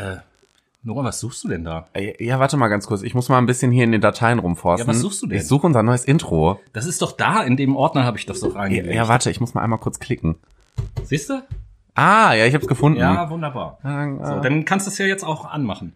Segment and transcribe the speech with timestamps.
[0.00, 0.16] Äh,
[0.82, 1.88] Nora, was suchst du denn da?
[1.92, 3.02] Äh, Ja, warte mal ganz kurz.
[3.02, 4.86] Ich muss mal ein bisschen hier in den Dateien rumforsten.
[4.88, 5.36] Ja, was suchst du denn?
[5.38, 6.58] Ich suche unser neues Intro.
[6.72, 8.94] Das ist doch da, in dem Ordner habe ich das doch Ja, reingelegt.
[8.94, 10.36] ja, warte, ich muss mal einmal kurz klicken.
[11.04, 11.42] Siehst du?
[11.94, 12.98] Ah, ja, ich hab's gefunden.
[12.98, 13.78] Ja, wunderbar.
[13.84, 15.92] Äh, So, dann kannst du es ja jetzt auch anmachen.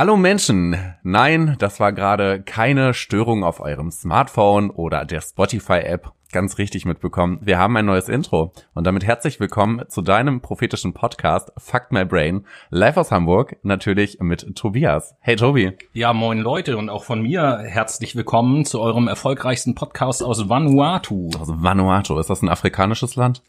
[0.00, 0.74] Hallo Menschen!
[1.02, 6.12] Nein, das war gerade keine Störung auf eurem Smartphone oder der Spotify-App.
[6.32, 7.38] Ganz richtig mitbekommen.
[7.42, 8.54] Wir haben ein neues Intro.
[8.72, 12.46] Und damit herzlich willkommen zu deinem prophetischen Podcast Fuck My Brain.
[12.70, 15.16] Live aus Hamburg, natürlich mit Tobias.
[15.20, 15.76] Hey Tobi.
[15.92, 21.28] Ja, moin Leute und auch von mir herzlich willkommen zu eurem erfolgreichsten Podcast aus Vanuatu.
[21.38, 22.18] Aus Vanuatu.
[22.18, 23.42] Ist das ein afrikanisches Land?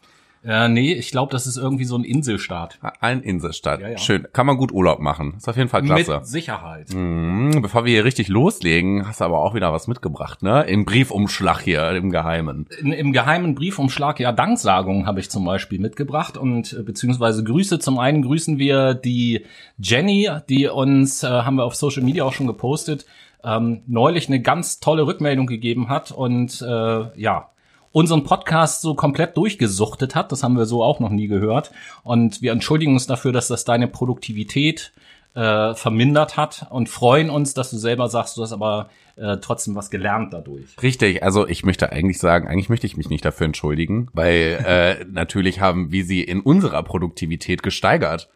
[0.44, 2.78] Äh, nee, ich glaube, das ist irgendwie so ein Inselstaat.
[3.00, 3.80] Ein Inselstaat.
[3.80, 3.98] Ja, ja.
[3.98, 4.26] Schön.
[4.32, 5.34] Kann man gut Urlaub machen.
[5.36, 6.18] Ist auf jeden Fall klasse.
[6.18, 6.92] Mit Sicherheit.
[6.92, 10.64] Mhm, Bevor wir hier richtig loslegen, hast du aber auch wieder was mitgebracht, ne?
[10.64, 12.66] Im Briefumschlag hier, im Geheimen.
[12.80, 17.78] In, Im geheimen Briefumschlag ja Danksagungen habe ich zum Beispiel mitgebracht und äh, beziehungsweise Grüße.
[17.78, 19.44] Zum einen grüßen wir die
[19.78, 23.06] Jenny, die uns, äh, haben wir auf Social Media auch schon gepostet,
[23.44, 27.51] ähm, neulich eine ganz tolle Rückmeldung gegeben hat und äh, ja,
[27.92, 30.32] unseren Podcast so komplett durchgesuchtet hat.
[30.32, 31.70] Das haben wir so auch noch nie gehört.
[32.02, 34.92] Und wir entschuldigen uns dafür, dass das deine Produktivität
[35.34, 39.74] äh, vermindert hat und freuen uns, dass du selber sagst, du hast aber äh, trotzdem
[39.74, 40.76] was gelernt dadurch.
[40.82, 45.04] Richtig, also ich möchte eigentlich sagen, eigentlich möchte ich mich nicht dafür entschuldigen, weil äh,
[45.10, 48.28] natürlich haben wir sie in unserer Produktivität gesteigert.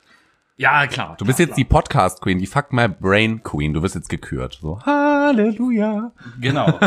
[0.58, 1.16] Ja, klar.
[1.18, 3.74] Du bist jetzt die Podcast Queen, die Fuck My Brain Queen.
[3.74, 4.58] Du wirst jetzt gekürt.
[4.62, 6.12] So Halleluja.
[6.40, 6.78] Genau.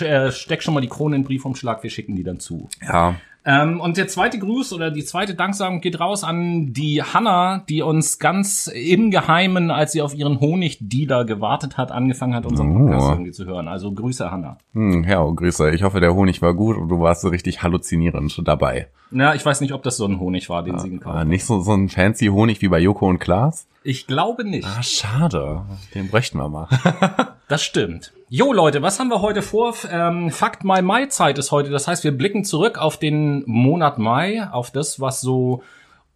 [0.00, 2.68] Äh, Steck schon mal die Krone in den Briefumschlag, wir schicken die dann zu.
[2.82, 3.14] Ja,
[3.48, 7.80] Ähm, und der zweite Gruß oder die zweite Danksagung geht raus an die Hanna, die
[7.80, 12.78] uns ganz im Geheimen, als sie auf ihren Honigdealer gewartet hat, angefangen hat, unseren Oh.
[12.86, 13.68] Podcast irgendwie zu hören.
[13.68, 14.58] Also Grüße, Hanna.
[14.72, 15.70] hm, ja, oh, Grüße.
[15.70, 18.88] Ich hoffe, der Honig war gut und du warst so richtig halluzinierend dabei.
[19.12, 21.28] Na, ich weiß nicht, ob das so ein Honig war, den sie gekauft Ah, hat.
[21.28, 23.68] nicht so, so ein fancy Honig wie bei Joko und Klaas?
[23.86, 24.66] Ich glaube nicht.
[24.66, 25.62] Ah, schade.
[25.94, 26.68] Den bräuchten wir mal.
[27.48, 28.12] Das stimmt.
[28.28, 29.72] Jo Leute, was haben wir heute vor?
[29.88, 31.70] Ähm, Fakt Mai Mai Zeit ist heute.
[31.70, 35.62] Das heißt, wir blicken zurück auf den Monat Mai, auf das, was so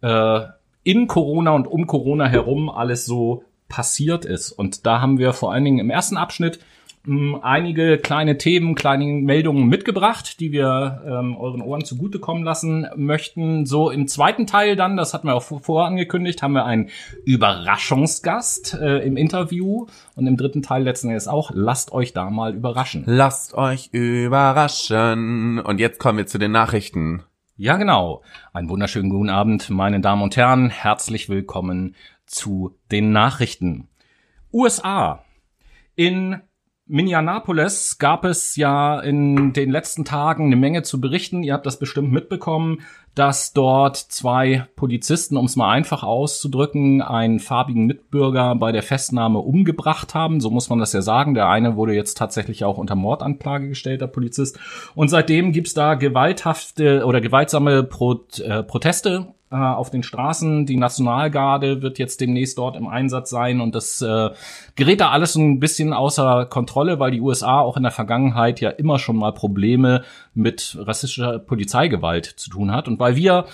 [0.01, 0.41] äh,
[0.83, 4.51] in Corona und um Corona herum alles so passiert ist.
[4.51, 6.59] Und da haben wir vor allen Dingen im ersten Abschnitt
[7.41, 13.65] einige kleine Themen, kleine Meldungen mitgebracht, die wir ähm, euren Ohren zugutekommen lassen möchten.
[13.65, 16.89] So im zweiten Teil dann, das hatten wir auch vor- vorher angekündigt, haben wir einen
[17.25, 19.87] Überraschungsgast äh, im Interview.
[20.15, 23.03] Und im dritten Teil letzten Endes auch, lasst euch da mal überraschen.
[23.07, 25.59] Lasst euch überraschen.
[25.59, 27.23] Und jetzt kommen wir zu den Nachrichten.
[27.57, 28.21] Ja, genau.
[28.53, 30.69] Einen wunderschönen guten Abend, meine Damen und Herren.
[30.69, 31.95] Herzlich willkommen
[32.25, 33.87] zu den Nachrichten.
[34.53, 35.23] USA.
[35.95, 36.41] In
[36.91, 41.41] Minneapolis gab es ja in den letzten Tagen eine Menge zu berichten.
[41.41, 42.81] Ihr habt das bestimmt mitbekommen,
[43.15, 49.39] dass dort zwei Polizisten, um es mal einfach auszudrücken, einen farbigen Mitbürger bei der Festnahme
[49.39, 50.41] umgebracht haben.
[50.41, 51.33] So muss man das ja sagen.
[51.33, 54.59] Der eine wurde jetzt tatsächlich auch unter Mordanklage gestellt, der Polizist.
[54.93, 60.65] Und seitdem gibt's da gewalthafte oder gewaltsame Pro äh, Proteste äh, auf den Straßen.
[60.65, 64.29] Die Nationalgarde wird jetzt demnächst dort im Einsatz sein und das äh,
[64.75, 68.69] gerät da alles ein bisschen außer Kontrolle, weil die USA auch in der Vergangenheit ja
[68.69, 70.03] immer schon mal Probleme
[70.33, 72.87] mit rassistischer Polizeigewalt zu tun hat.
[72.87, 73.45] Und weil wir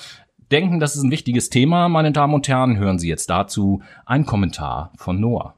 [0.51, 4.25] denken, das ist ein wichtiges Thema, meine Damen und Herren, hören Sie jetzt dazu einen
[4.25, 5.55] Kommentar von Noah.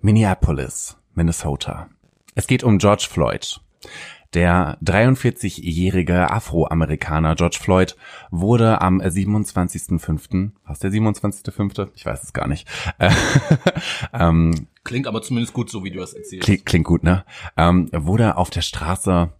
[0.00, 1.88] Minneapolis, Minnesota.
[2.34, 3.60] Es geht um George Floyd.
[4.36, 7.96] Der 43-jährige Afroamerikaner George Floyd
[8.30, 11.88] wurde am 27.05., was der 27.05.?
[11.94, 12.68] Ich weiß es gar nicht.
[12.98, 13.10] Äh,
[14.12, 16.44] ähm, Klingt aber zumindest gut, so wie du das erzählst.
[16.44, 17.24] klingt, klingt gut, ne?
[17.56, 19.32] Ähm, wurde auf der Straße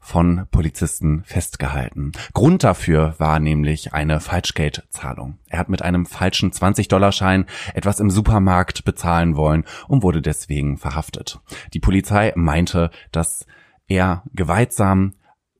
[0.00, 2.10] von Polizisten festgehalten.
[2.34, 5.38] Grund dafür war nämlich eine Falschgeldzahlung.
[5.48, 11.38] Er hat mit einem falschen 20-Dollar-Schein etwas im Supermarkt bezahlen wollen und wurde deswegen verhaftet.
[11.72, 13.46] Die Polizei meinte, dass
[13.90, 15.14] er gewaltsam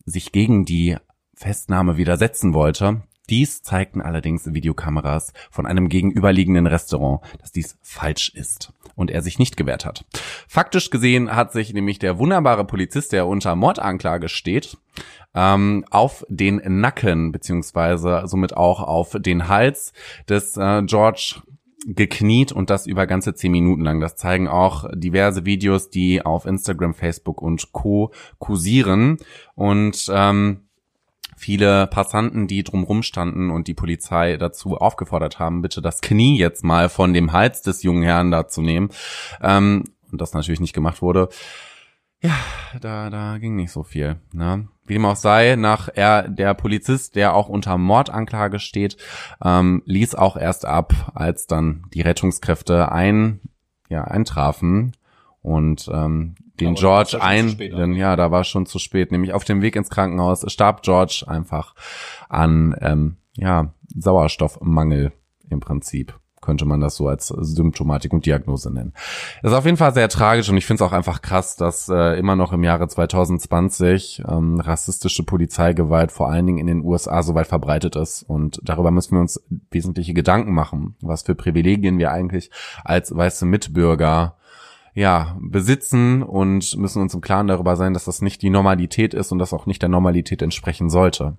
[0.07, 0.97] sich gegen die
[1.35, 3.03] Festnahme widersetzen wollte.
[3.29, 9.39] Dies zeigten allerdings Videokameras von einem gegenüberliegenden Restaurant, dass dies falsch ist und er sich
[9.39, 10.05] nicht gewehrt hat.
[10.49, 14.77] Faktisch gesehen hat sich nämlich der wunderbare Polizist, der unter Mordanklage steht,
[15.35, 19.93] ähm, auf den Nacken beziehungsweise somit auch auf den Hals
[20.29, 21.41] des äh, George
[21.87, 24.01] gekniet und das über ganze zehn Minuten lang.
[24.01, 28.13] Das zeigen auch diverse Videos, die auf Instagram, Facebook und Co.
[28.39, 29.19] kursieren.
[29.55, 30.69] Und ähm,
[31.37, 36.65] viele Passanten, die drumrum standen und die Polizei dazu aufgefordert haben, bitte das Knie jetzt
[36.65, 38.91] mal von dem Hals des jungen Herrn da zu nehmen.
[39.43, 41.29] Ähm, und das natürlich nicht gemacht wurde.
[42.23, 42.37] Ja,
[42.81, 44.17] da, da ging nicht so viel.
[44.33, 44.69] Ne?
[44.85, 48.97] Wie dem auch sei, nach er, der Polizist, der auch unter Mordanklage steht,
[49.43, 53.41] ähm, ließ auch erst ab, als dann die Rettungskräfte ein,
[53.89, 54.93] ja, eintrafen
[55.41, 59.13] und ähm, den Aber George ein, denn ja, da war schon zu spät.
[59.13, 61.75] Nämlich auf dem Weg ins Krankenhaus starb George einfach
[62.29, 65.13] an ähm, ja Sauerstoffmangel
[65.49, 68.93] im Prinzip könnte man das so als Symptomatik und Diagnose nennen.
[69.43, 72.19] Ist auf jeden Fall sehr tragisch und ich finde es auch einfach krass, dass äh,
[72.19, 77.35] immer noch im Jahre 2020 ähm, rassistische Polizeigewalt vor allen Dingen in den USA so
[77.35, 82.11] weit verbreitet ist und darüber müssen wir uns wesentliche Gedanken machen, was für Privilegien wir
[82.11, 82.51] eigentlich
[82.85, 84.37] als weiße Mitbürger
[84.95, 89.33] ja, besitzen und müssen uns im Klaren darüber sein, dass das nicht die Normalität ist
[89.33, 91.37] und das auch nicht der Normalität entsprechen sollte.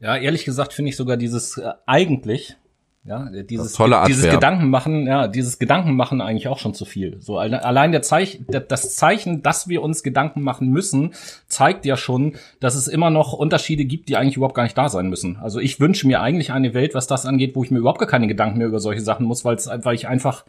[0.00, 2.56] Ja, ehrlich gesagt finde ich sogar dieses äh, eigentlich,
[3.04, 4.40] ja, dieses, Das tolle dieses Adverb.
[4.40, 7.16] Gedankenmachen, ja, dieses Gedankenmachen eigentlich auch schon zu viel.
[7.20, 11.14] So alle- allein der Zeich, das Zeichen, dass wir uns Gedanken machen müssen,
[11.48, 14.88] zeigt ja schon, dass es immer noch Unterschiede gibt, die eigentlich überhaupt gar nicht da
[14.90, 15.38] sein müssen.
[15.38, 18.08] Also ich wünsche mir eigentlich eine Welt, was das angeht, wo ich mir überhaupt gar
[18.08, 20.44] keine Gedanken mehr über solche Sachen muss, weil es weil ich einfach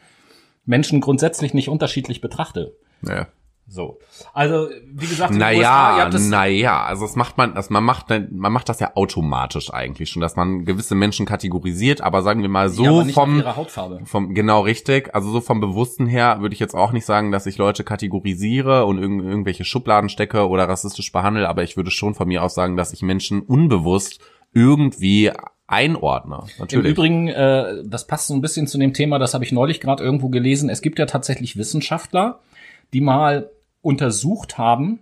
[0.65, 2.73] Menschen grundsätzlich nicht unterschiedlich betrachte.
[3.07, 3.27] Ja.
[3.67, 3.99] So.
[4.33, 8.51] Also, wie gesagt, den USA, Naja, naja, also das macht man, das, man macht, man
[8.51, 12.67] macht das ja automatisch eigentlich schon, dass man gewisse Menschen kategorisiert, aber sagen wir mal
[12.67, 14.01] so ja, aber nicht nach vom, ihrer Hautfarbe.
[14.03, 17.45] vom, genau richtig, also so vom Bewussten her würde ich jetzt auch nicht sagen, dass
[17.45, 22.13] ich Leute kategorisiere und irg irgendwelche Schubladen stecke oder rassistisch behandle, aber ich würde schon
[22.13, 24.19] von mir aus sagen, dass ich Menschen unbewusst
[24.53, 25.31] irgendwie
[25.71, 26.43] einordne.
[26.43, 26.91] Im Natürlich.
[26.91, 30.03] Übrigen, äh, das passt so ein bisschen zu dem Thema, das habe ich neulich gerade
[30.03, 30.69] irgendwo gelesen.
[30.69, 32.39] Es gibt ja tatsächlich Wissenschaftler,
[32.93, 33.49] die mal
[33.81, 35.01] untersucht haben,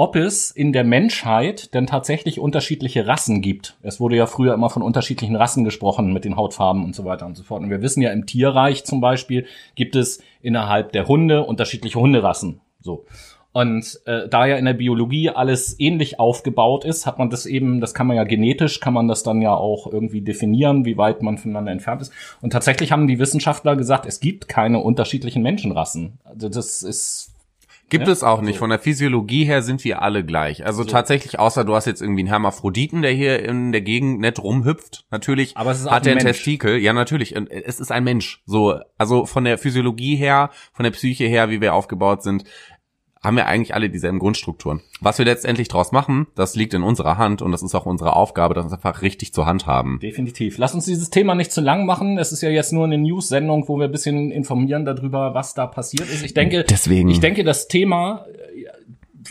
[0.00, 3.76] ob es in der Menschheit denn tatsächlich unterschiedliche Rassen gibt.
[3.82, 7.26] Es wurde ja früher immer von unterschiedlichen Rassen gesprochen mit den Hautfarben und so weiter
[7.26, 7.62] und so fort.
[7.62, 9.44] Und wir wissen ja, im Tierreich zum Beispiel
[9.74, 12.62] gibt es innerhalb der Hunde unterschiedliche Hunderassen.
[12.80, 13.04] So.
[13.52, 17.82] Und äh, da ja in der Biologie alles ähnlich aufgebaut ist, hat man das eben,
[17.82, 21.20] das kann man ja genetisch, kann man das dann ja auch irgendwie definieren, wie weit
[21.20, 22.12] man voneinander entfernt ist.
[22.40, 26.20] Und tatsächlich haben die Wissenschaftler gesagt, es gibt keine unterschiedlichen Menschenrassen.
[26.24, 27.29] Also das ist
[27.90, 28.54] Gibt Ja, es auch nicht.
[28.54, 28.60] so.
[28.60, 30.64] Von der Physiologie her sind wir alle gleich.
[30.64, 34.38] Also tatsächlich, außer du hast jetzt irgendwie einen Hermaphroditen, der hier in der Gegend nett
[34.42, 35.04] rumhüpft.
[35.10, 36.18] Natürlich Aber es ist hat er ein.
[36.20, 36.78] Testikel.
[36.78, 37.36] Ja, natürlich.
[37.36, 38.42] Und Es ist ein Mensch.
[38.46, 42.44] So, also von der Physiologie her, von der Psyche her, wie wir aufgebaut sind,
[43.22, 44.80] haben wir eigentlich alle dieselben Grundstrukturen.
[45.00, 48.16] Was wir letztendlich draus machen, das liegt in unserer Hand und das ist auch unsere
[48.16, 49.98] Aufgabe, das einfach richtig zur Hand haben.
[50.00, 50.56] definitiv.
[50.56, 52.16] Lass uns dieses Thema nicht zu lang machen.
[52.18, 55.66] Es ist ja jetzt nur eine News-Sendung, wo wir ein bisschen informieren darüber, was da
[55.66, 56.24] passiert ist.
[56.24, 58.24] Ich denke, Deswegen- ich denke, das Thema,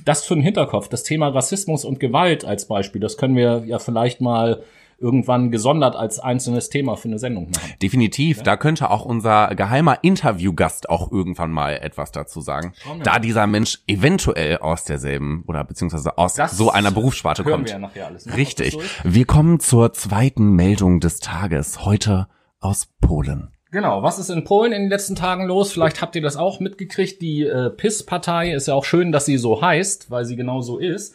[0.06, 3.80] das für den Hinterkopf, das Thema Rassismus und Gewalt als Beispiel, das können wir ja
[3.80, 4.62] vielleicht mal
[5.02, 7.74] irgendwann gesondert als einzelnes Thema für eine Sendung machen.
[7.82, 13.20] Definitiv, da könnte auch unser geheimer Interviewgast auch irgendwann mal etwas dazu sagen, wir da
[13.20, 17.68] dieser Mensch eventuell aus derselben oder beziehungsweise aus Das so einer Berufssparte kommt.
[17.70, 18.26] wir ja alles.
[18.26, 18.36] ne?
[18.38, 18.78] Richtig.
[19.04, 22.28] Wir kommen zur zweiten Meldung des Tages, heute
[22.60, 23.52] aus Polen.
[23.72, 25.72] Genau, was ist in Polen in den letzten Tagen los?
[25.72, 27.22] Vielleicht habt ihr das auch mitgekriegt.
[27.22, 30.80] Die äh, PIS-Partei ist ja auch schön, dass sie so heißt, weil sie genau so
[30.80, 31.14] ist.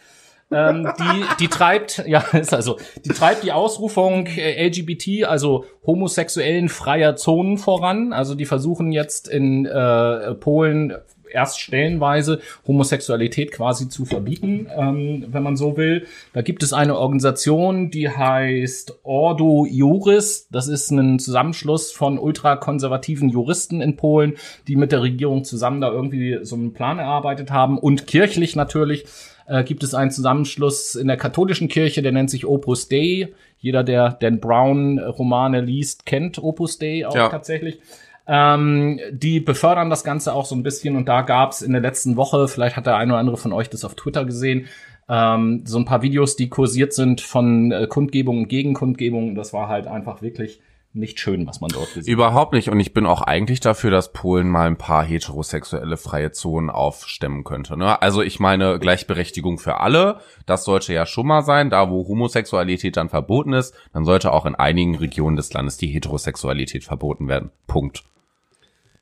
[0.50, 6.68] Ähm, die, die treibt, ja, ist also, die treibt die Ausrufung äh, LGBT, also homosexuellen
[6.68, 8.12] freier Zonen voran.
[8.12, 10.94] Also die versuchen jetzt in äh, Polen
[11.34, 16.06] erst stellenweise Homosexualität quasi zu verbieten, ähm, wenn man so will.
[16.32, 20.48] Da gibt es eine Organisation, die heißt Ordo Juris.
[20.50, 24.34] Das ist ein Zusammenschluss von ultrakonservativen Juristen in Polen,
[24.68, 29.04] die mit der Regierung zusammen da irgendwie so einen Plan erarbeitet haben und kirchlich natürlich
[29.46, 33.28] äh, gibt es einen Zusammenschluss in der katholischen Kirche, der nennt sich Opus Dei.
[33.58, 37.28] Jeder, der Dan Brown Romane liest, kennt Opus Dei auch Ja.
[37.28, 37.78] tatsächlich.
[38.26, 41.82] Ähm, die befördern das Ganze auch so ein bisschen und da gab es in der
[41.82, 44.66] letzten Woche, vielleicht hat der eine oder andere von euch das auf Twitter gesehen,
[45.10, 49.34] ähm, so ein paar Videos, die kursiert sind von äh, Kundgebungen und Gegenkundgebungen.
[49.34, 50.60] Das war halt einfach wirklich
[50.94, 52.08] nicht schön, was man dort gesehen hat.
[52.08, 52.70] Überhaupt nicht.
[52.70, 57.42] Und ich bin auch eigentlich dafür, dass Polen mal ein paar heterosexuelle freie Zonen aufstemmen
[57.42, 57.76] könnte.
[57.76, 58.00] Ne?
[58.00, 60.20] Also ich meine Gleichberechtigung für alle.
[60.46, 61.68] Das sollte ja schon mal sein.
[61.68, 65.88] Da, wo Homosexualität dann verboten ist, dann sollte auch in einigen Regionen des Landes die
[65.88, 67.50] Heterosexualität verboten werden.
[67.66, 68.04] Punkt.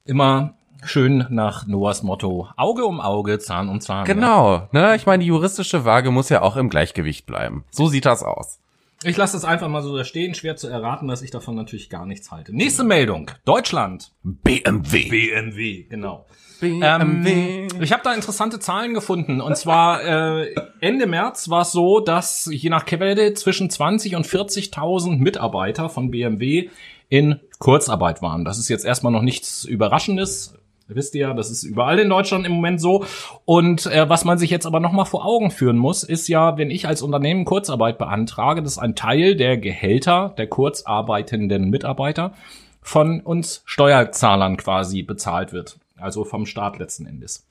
[0.04, 4.06] Immer schön nach Noahs Motto Auge um Auge, Zahn um Zahn.
[4.06, 4.14] Ja.
[4.14, 4.68] Genau.
[4.72, 4.96] Ne?
[4.96, 7.64] Ich meine, die juristische Waage muss ja auch im Gleichgewicht bleiben.
[7.70, 8.61] So sieht das aus.
[9.04, 10.34] Ich lasse es einfach mal so da stehen.
[10.34, 12.54] Schwer zu erraten, dass ich davon natürlich gar nichts halte.
[12.54, 13.30] Nächste Meldung.
[13.44, 14.12] Deutschland.
[14.22, 15.08] BMW.
[15.08, 16.26] BMW, genau.
[16.62, 19.40] Ähm, ich habe da interessante Zahlen gefunden.
[19.40, 20.04] Und zwar
[20.42, 25.88] äh, Ende März war es so, dass je nach Quelle zwischen 20 und 40.000 Mitarbeiter
[25.88, 26.68] von BMW
[27.08, 28.44] in Kurzarbeit waren.
[28.44, 30.54] Das ist jetzt erstmal noch nichts Überraschendes.
[30.94, 33.04] Wisst ihr ja, das ist überall in Deutschland im Moment so.
[33.44, 36.70] Und äh, was man sich jetzt aber nochmal vor Augen führen muss, ist ja, wenn
[36.70, 42.34] ich als Unternehmen Kurzarbeit beantrage, dass ein Teil der Gehälter der kurzarbeitenden Mitarbeiter
[42.80, 45.78] von uns Steuerzahlern quasi bezahlt wird.
[45.98, 47.46] Also vom Staat letzten Endes.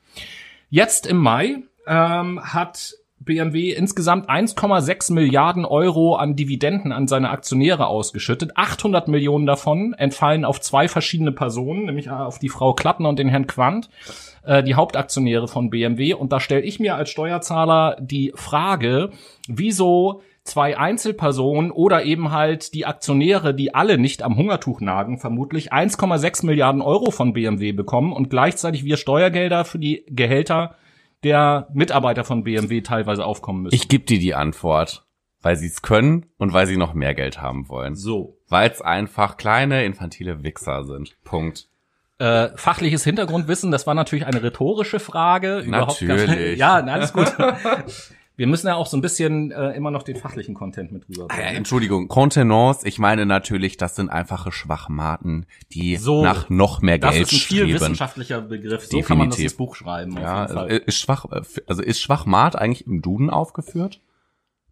[0.69, 1.57] Jetzt im Mai
[1.87, 8.57] ähm, hat BMW insgesamt 1,6 Milliarden Euro an Dividenden an seine Aktionäre ausgeschüttet.
[8.57, 13.29] 800 Millionen davon entfallen auf zwei verschiedene Personen, nämlich auf die Frau Klattner und den
[13.29, 13.89] Herrn Quandt,
[14.43, 16.15] äh, die Hauptaktionäre von BMW.
[16.15, 19.11] Und da stelle ich mir als Steuerzahler die Frage,
[19.47, 25.71] wieso zwei Einzelpersonen oder eben halt die Aktionäre, die alle nicht am Hungertuch nagen, vermutlich
[25.71, 30.75] 1,6 Milliarden Euro von BMW bekommen und gleichzeitig wir Steuergelder für die Gehälter
[31.23, 33.75] der Mitarbeiter von BMW teilweise aufkommen müssen.
[33.75, 35.05] Ich gebe dir die Antwort.
[35.43, 37.95] Weil sie es können und weil sie noch mehr Geld haben wollen.
[37.95, 38.37] so.
[38.47, 41.15] Weil es einfach kleine, infantile Wichser sind.
[41.23, 41.67] Punkt.
[42.19, 45.61] Äh, fachliches Hintergrundwissen, das war natürlich eine rhetorische Frage.
[45.61, 46.57] Überhaupt gar- Natürlich.
[46.59, 47.33] ja, na, alles gut.
[48.41, 51.05] Wir müssen ja auch so ein bisschen äh, immer noch den fachlichen Content mit Ah
[51.09, 51.55] ja, rüberbringen.
[51.57, 56.23] Entschuldigung, Contenance, ich meine natürlich, das sind einfache Schwachmaten, die So.
[56.23, 57.73] nach noch mehr das Geld ist ein viel streben.
[57.75, 58.85] wissenschaftlicher Begriff.
[58.87, 59.43] So kann man das Definitiv.
[59.43, 60.17] ins Buch schreiben.
[60.19, 64.01] Ja, also ist schwach, äh, also ist Schwachmat eigentlich im Duden aufgeführt?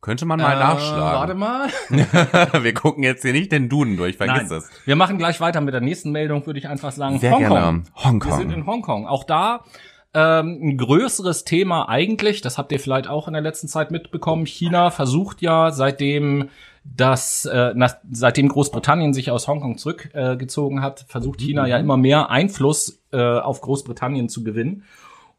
[0.01, 1.37] Könnte man mal Äh, Warte nachschlagen.
[1.37, 1.69] mal.
[2.63, 4.57] Wir gucken jetzt hier nicht den Duden durch, vergiss Nein.
[4.57, 4.69] es.
[4.85, 7.19] Wir machen gleich weiter mit der nächsten Meldung, würde ich einfach sagen.
[7.19, 7.49] Sehr Hongkong.
[7.55, 7.83] gerne.
[8.03, 8.31] Hongkong.
[8.31, 9.05] Wir sind in Hongkong.
[9.05, 9.63] Auch da
[10.13, 14.45] ähm, ein größeres Thema eigentlich, das habt ihr vielleicht auch in der letzten Zeit mitbekommen.
[14.45, 16.49] China versucht ja seitdem
[16.83, 21.97] dass äh, nach, seitdem Großbritannien sich aus Hongkong zurückgezogen äh, hat, versucht China ja immer
[21.97, 24.83] mehr Einfluss äh, auf Großbritannien zu gewinnen.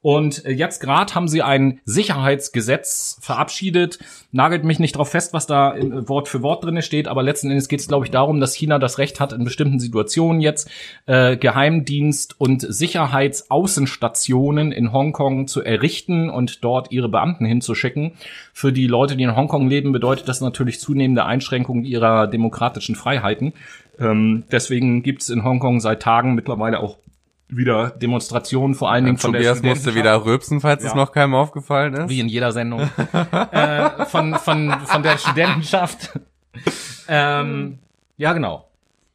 [0.02, 3.99] Und äh, jetzt gerade haben sie ein Sicherheitsgesetz verabschiedet.
[4.33, 7.50] Nagelt mich nicht drauf fest, was da äh, Wort für Wort drinne steht, aber letzten
[7.50, 10.71] Endes geht es, glaube ich, darum, dass China das Recht hat, in bestimmten Situationen jetzt
[11.04, 18.12] äh, Geheimdienst und Sicherheitsaußenstationen in Hongkong zu errichten und dort ihre Beamten hinzuschicken.
[18.54, 23.52] Für die Leute, die in Hongkong leben, bedeutet das natürlich zunehmende Einschränkungen ihrer demokratischen Freiheiten.
[23.99, 26.97] Ähm, deswegen gibt es in Hongkong seit Tagen mittlerweile auch
[27.57, 29.97] wieder Demonstrationen, vor allen Dingen von der Tobias musste Studentenschaft.
[29.97, 30.97] wieder rülpsen, falls es Ja.
[30.97, 32.09] noch keinem aufgefallen ist.
[32.09, 32.80] Wie in jeder Sendung.
[33.52, 36.19] äh, von, von, von der Studentenschaft.
[37.09, 37.78] ähm,
[38.16, 38.66] ja, genau.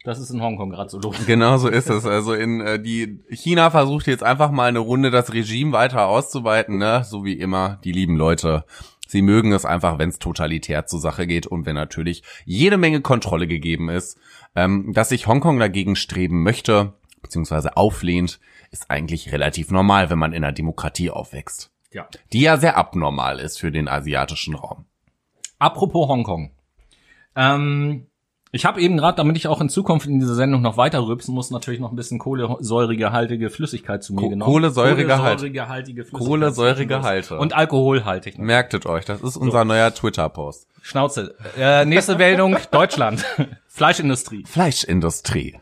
[0.03, 1.15] Das ist in Hongkong gerade so los.
[1.25, 2.05] Genau so ist es.
[2.05, 6.77] Also in äh, die China versucht jetzt einfach mal eine Runde das Regime weiter auszuweiten,
[6.77, 7.03] ne?
[7.03, 8.65] So wie immer, die lieben Leute.
[9.07, 13.01] Sie mögen es einfach, wenn es totalitär zur Sache geht und wenn natürlich jede Menge
[13.01, 14.19] Kontrolle gegeben ist.
[14.55, 16.93] Ähm, dass sich Hongkong dagegen streben möchte,
[17.25, 18.39] beziehungsweise auflehnt,
[18.71, 21.71] ist eigentlich relativ normal, wenn man in einer Demokratie aufwächst.
[21.91, 22.07] Ja.
[22.33, 24.85] Die ja sehr abnormal ist für den asiatischen Raum.
[25.59, 26.51] Apropos Hongkong.
[27.35, 28.07] Ähm,
[28.51, 31.33] ich habe eben gerade, damit ich auch in Zukunft in dieser Sendung noch weiter rübsen
[31.35, 34.49] muss, natürlich noch ein bisschen kohlensäurigehaltige Flüssigkeit zu mir Ko- genommen.
[34.51, 36.27] kohlensäurige Halt- Kohlensäurehaltige Flüssigkeit.
[36.27, 37.37] Kohlensäurige Halte.
[37.37, 38.37] Und alkoholhaltig.
[38.37, 40.67] Merktet euch, das ist unser neuer Twitter-Post.
[40.81, 41.35] Schnauze.
[41.57, 43.25] Äh, nächste Meldung, Deutschland.
[43.67, 44.43] Fleischindustrie.
[44.45, 45.57] Fleischindustrie.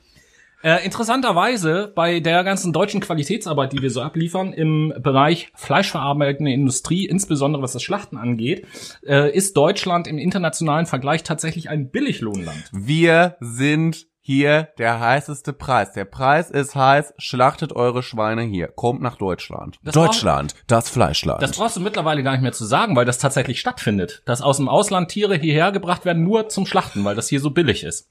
[0.64, 7.06] Äh, interessanterweise bei der ganzen deutschen Qualitätsarbeit, die wir so abliefern im Bereich fleischverarbeitende Industrie,
[7.06, 8.66] insbesondere was das Schlachten angeht,
[9.06, 12.64] äh, ist Deutschland im internationalen Vergleich tatsächlich ein Billiglohnland.
[12.72, 15.92] Wir sind hier der heißeste Preis.
[15.92, 17.14] Der Preis ist heiß.
[17.18, 18.70] Schlachtet eure Schweine hier.
[18.70, 19.80] Kommt nach Deutschland.
[19.84, 21.42] Das Deutschland, das Fleischland.
[21.42, 24.24] Das brauchst du mittlerweile gar nicht mehr zu sagen, weil das tatsächlich stattfindet.
[24.26, 27.52] Dass aus dem Ausland Tiere hierher gebracht werden, nur zum Schlachten, weil das hier so
[27.52, 28.10] billig ist.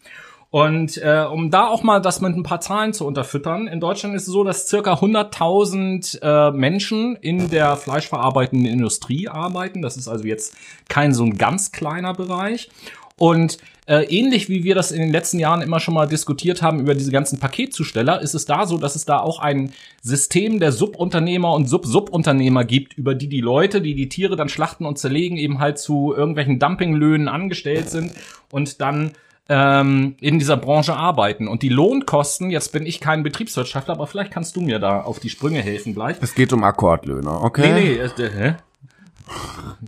[0.53, 4.15] Und äh, um da auch mal das mit ein paar Zahlen zu unterfüttern, in Deutschland
[4.15, 9.81] ist es so, dass circa 100.000 äh, Menschen in der fleischverarbeitenden Industrie arbeiten.
[9.81, 10.55] Das ist also jetzt
[10.91, 12.69] kein so ein ganz kleiner Bereich.
[13.17, 13.57] Und
[13.87, 16.95] äh, ähnlich wie wir das in den letzten Jahren immer schon mal diskutiert haben über
[16.95, 21.55] diese ganzen Paketzusteller, ist es da so, dass es da auch ein System der Subunternehmer
[21.55, 25.61] und Sub-Subunternehmer gibt, über die die Leute, die die Tiere dann schlachten und zerlegen, eben
[25.61, 28.13] halt zu irgendwelchen Dumpinglöhnen angestellt sind
[28.51, 29.13] und dann
[29.49, 31.49] ähm, in dieser Branche arbeiten.
[31.49, 35.21] Und die Lohnkosten, jetzt bin ich kein Betriebswirtschaftler, aber vielleicht kannst du mir da auf
[35.21, 36.17] die Sprünge helfen gleich.
[36.21, 37.73] Es geht um Akkordlöhne, okay?
[37.73, 38.55] Nee, nee, äh, hä?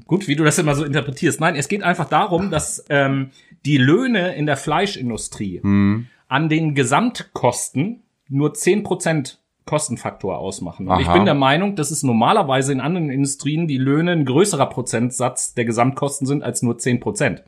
[0.06, 1.40] Gut, wie du das immer so interpretierst.
[1.40, 3.30] Nein, es geht einfach darum, dass ähm,
[3.64, 5.60] die Löhne in der Fleischindustrie
[6.28, 10.88] an den Gesamtkosten nur 10% Kostenfaktor ausmachen.
[10.88, 14.66] Und ich bin der Meinung, dass es normalerweise in anderen Industrien die Löhne ein größerer
[14.66, 17.40] Prozentsatz der Gesamtkosten sind als nur 10%.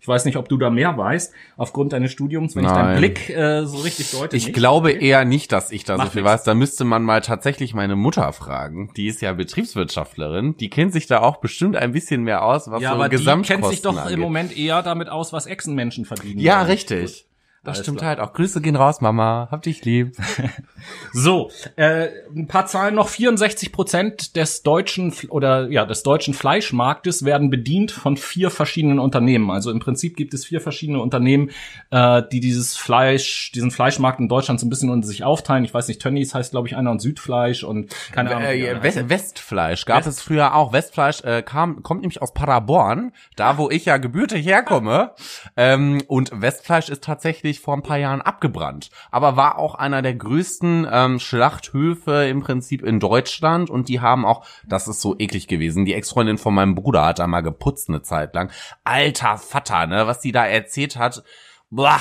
[0.00, 2.84] Ich weiß nicht, ob du da mehr weißt, aufgrund deines Studiums, wenn ich Nein.
[2.86, 4.36] deinen Blick äh, so richtig deute.
[4.36, 4.54] Ich nicht.
[4.54, 6.34] glaube eher nicht, dass ich da so Macht viel nichts.
[6.34, 6.44] weiß.
[6.44, 8.90] Da müsste man mal tatsächlich meine Mutter fragen.
[8.96, 10.56] Die ist ja Betriebswirtschaftlerin.
[10.56, 13.16] Die kennt sich da auch bestimmt ein bisschen mehr aus, was Ja, so aber die
[13.16, 14.14] Gesamtkosten kennt sich doch angeht.
[14.14, 16.40] im Moment eher damit aus, was Echsenmenschen verdienen.
[16.40, 17.26] Ja, richtig.
[17.68, 18.08] Das Alles stimmt klar.
[18.10, 18.32] halt auch.
[18.32, 19.48] Grüße gehen raus, Mama.
[19.50, 20.16] Hab dich lieb.
[21.12, 23.08] So, äh, ein paar Zahlen noch.
[23.08, 29.50] 64 Prozent des deutschen oder ja des deutschen Fleischmarktes werden bedient von vier verschiedenen Unternehmen.
[29.50, 31.50] Also im Prinzip gibt es vier verschiedene Unternehmen,
[31.90, 35.64] äh, die dieses Fleisch, diesen Fleischmarkt in Deutschland so ein bisschen unter sich aufteilen.
[35.64, 38.48] Ich weiß nicht, Tönnies heißt glaube ich einer und Südfleisch und keine Ahnung.
[38.48, 39.08] Äh, West.
[39.08, 40.72] Westfleisch gab West- es früher auch.
[40.72, 45.12] Westfleisch äh, kam, kommt nämlich aus Paderborn, da wo ich ja gebürtig herkomme.
[45.56, 48.90] ähm, und Westfleisch ist tatsächlich vor ein paar Jahren abgebrannt.
[49.10, 53.70] Aber war auch einer der größten ähm, Schlachthöfe im Prinzip in Deutschland.
[53.70, 57.18] Und die haben auch, das ist so eklig gewesen, die Ex-Freundin von meinem Bruder hat
[57.18, 58.50] da mal geputzt eine Zeit lang.
[58.84, 61.22] Alter Vater, ne, was die da erzählt hat.
[61.70, 62.00] Boah.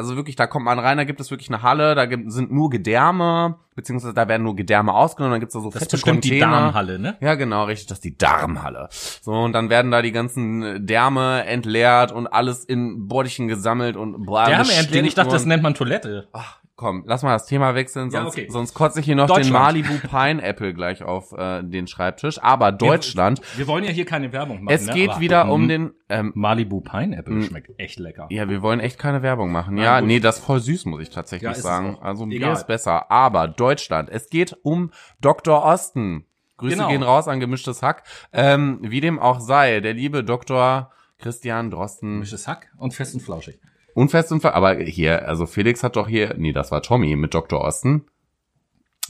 [0.00, 2.50] Also wirklich, da kommt man rein, da gibt es wirklich eine Halle, da gibt, sind
[2.50, 5.96] nur Gedärme, beziehungsweise da werden nur Gedärme ausgenommen, dann gibt's da so Das ist fette
[5.96, 6.52] bestimmt die Container.
[6.52, 7.18] Darmhalle, ne?
[7.20, 8.88] Ja, genau, richtig, das ist die Darmhalle.
[8.90, 14.24] So, und dann werden da die ganzen Därme entleert und alles in Bottichen gesammelt und
[14.24, 15.04] bla, Därme das entleeren.
[15.04, 16.28] Ich dachte, das nennt man Toilette.
[16.32, 18.46] Ach, komm, lass mal das Thema wechseln, Ja, sonst, okay.
[18.48, 19.52] sonst kotze ich hier noch den.
[19.52, 22.42] Malibu Pineapple gleich auf äh, den Schreibtisch.
[22.42, 24.74] Aber Deutschland, Wir wollen ja hier keine Werbung machen.
[24.74, 24.94] es ne?
[24.94, 25.68] geht Aber- wieder um Mhm.
[25.68, 28.26] den, ähm, Malibu Pineapple schmeckt echt lecker.
[28.30, 29.76] ja, wir wollen echt keine Werbung machen.
[29.76, 30.08] Ja, gut.
[30.08, 31.98] nee, das ist voll süß, muss ich tatsächlich Ja, sagen.
[32.00, 32.54] Also Bier Egal.
[32.54, 33.10] ist besser.
[33.10, 35.62] Aber Deutschland, es geht um Dr.
[35.62, 36.24] Osten.
[36.56, 36.88] Grüße Genau.
[36.88, 38.04] gehen raus an gemischtes Hack.
[38.32, 40.90] Ähm, wie dem auch sei, der liebe Dr.
[41.18, 42.20] Christian Drosten.
[42.20, 43.58] Misches Hack und fest und flauschig.
[44.00, 47.34] Unfest und ver aber hier, also Felix hat doch hier, nee, das war Tommy mit
[47.34, 47.60] Dr.
[47.60, 48.06] Osten.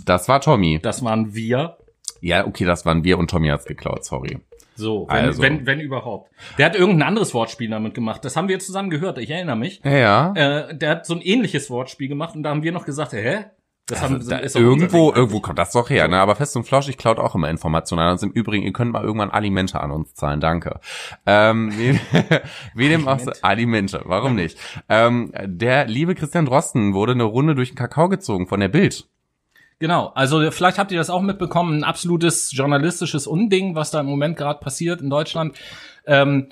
[0.05, 0.81] Das war Tommy.
[0.83, 1.77] Das waren wir.
[2.21, 4.39] Ja, okay, das waren wir und Tommy hat's geklaut, sorry.
[4.75, 5.43] So, wenn, Also.
[5.43, 6.33] wenn, wenn überhaupt.
[6.59, 8.25] Der hat irgendein anderes Wortspiel damit gemacht.
[8.25, 9.19] Das haben wir zusammen gehört.
[9.19, 9.81] Ich erinnere mich.
[9.85, 10.33] Ja, ja.
[10.35, 13.45] Äh, der hat so ein ähnliches Wortspiel gemacht und da haben wir noch gesagt, hä?
[13.91, 16.19] Das haben Also Da, ist irgendwo, irgendwo kommt das doch her, ne?
[16.19, 18.23] Aber fest und flauschig klaut auch immer Informationen an uns.
[18.23, 20.81] Im Übrigen, ihr könnt mal irgendwann Alimente an uns zahlen, danke.
[21.27, 21.99] Ähm, wie,
[22.75, 24.59] wie dem auch so, Alimente, warum nicht?
[24.89, 29.09] Ähm, der liebe Christian Drosten wurde eine Runde durch den Kakao gezogen von der Bild.
[29.81, 34.07] Genau, also vielleicht habt ihr das auch mitbekommen, ein absolutes journalistisches Unding, was da im
[34.07, 35.57] Moment gerade passiert in Deutschland.
[36.07, 36.51] Ähm,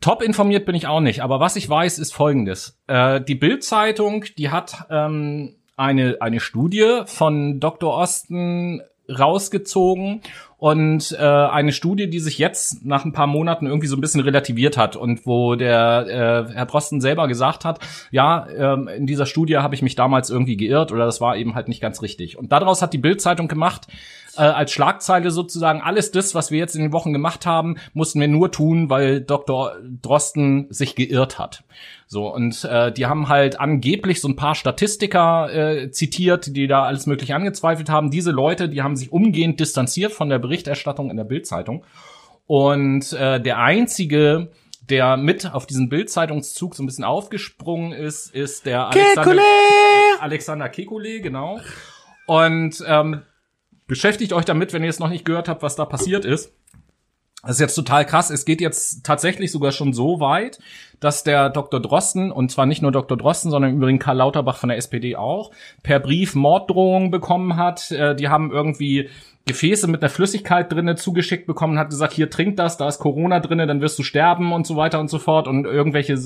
[0.00, 2.80] top informiert bin ich auch nicht, aber was ich weiß, ist folgendes.
[2.88, 7.94] Äh, die Bild-Zeitung, die hat ähm, eine, eine Studie von Dr.
[7.94, 10.20] Osten rausgezogen
[10.58, 14.20] und äh, eine Studie, die sich jetzt nach ein paar Monaten irgendwie so ein bisschen
[14.20, 19.24] relativiert hat und wo der äh, Herr Drosten selber gesagt hat, ja, ähm, in dieser
[19.24, 22.38] Studie habe ich mich damals irgendwie geirrt oder das war eben halt nicht ganz richtig.
[22.38, 23.88] Und daraus hat die Bild-Zeitung gemacht,
[24.36, 28.20] äh, als Schlagzeile sozusagen, alles das, was wir jetzt in den Wochen gemacht haben, mussten
[28.20, 29.76] wir nur tun, weil Dr.
[30.02, 31.64] Drosten sich geirrt hat.
[32.06, 36.82] So, und äh, die haben halt angeblich so ein paar Statistiker äh, zitiert, die da
[36.82, 38.10] alles mögliche angezweifelt haben.
[38.10, 41.84] Diese Leute, die haben sich umgehend distanziert von der Berichterstattung in der Bild-Zeitung.
[42.46, 44.50] Und äh, der einzige,
[44.88, 49.42] der mit auf diesen Bild-Zeitungszug so ein bisschen aufgesprungen ist, ist der Alexander,
[50.18, 51.60] Alexander Kekulé, genau.
[52.26, 53.22] Und ähm,
[53.90, 56.54] beschäftigt euch damit, wenn ihr es noch nicht gehört habt, was da passiert ist.
[57.42, 58.30] Das ist jetzt total krass.
[58.30, 60.60] Es geht jetzt tatsächlich sogar schon so weit,
[61.00, 61.80] dass der Dr.
[61.80, 63.16] Drosten, und zwar nicht nur Dr.
[63.16, 65.50] Drosten, sondern übrigens Karl Lauterbach von der SPD auch,
[65.82, 67.90] per Brief Morddrohungen bekommen hat.
[67.90, 69.08] Äh, Die haben irgendwie
[69.46, 73.40] Gefäße mit einer Flüssigkeit drinne zugeschickt bekommen, hat gesagt, hier trink das, da ist Corona
[73.40, 76.16] drinne, dann wirst du sterben und so weiter und so fort und irgendwelche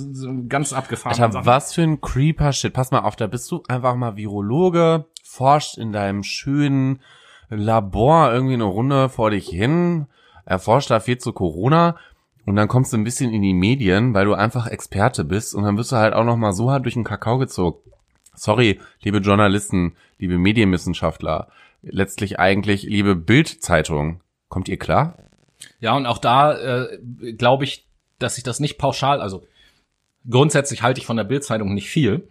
[0.49, 2.75] ganz abgefahrenen Alter, was für ein Creeper-Shit.
[2.75, 7.01] Pass mal auf, da bist du einfach mal Virologe, forscht in deinem schönen
[7.49, 10.07] Labor irgendwie eine Runde vor dich hin,
[10.45, 11.97] erforscht da viel zu Corona
[12.47, 15.65] und dann kommst du ein bisschen in die Medien, weil du einfach Experte bist und
[15.65, 17.79] dann wirst du halt auch noch mal so hart durch den Kakao gezogen.
[18.35, 21.49] Sorry, liebe Journalisten, liebe Medienwissenschaftler,
[21.83, 24.21] letztlich eigentlich liebe Bild-Zeitung.
[24.49, 25.17] Kommt ihr klar?
[25.81, 27.87] Ja, und auch da äh, glaube ich,
[28.19, 29.45] dass ich das nicht pauschal, also
[30.29, 32.29] grundsätzlich halte ich von der Bildzeitung nicht viel.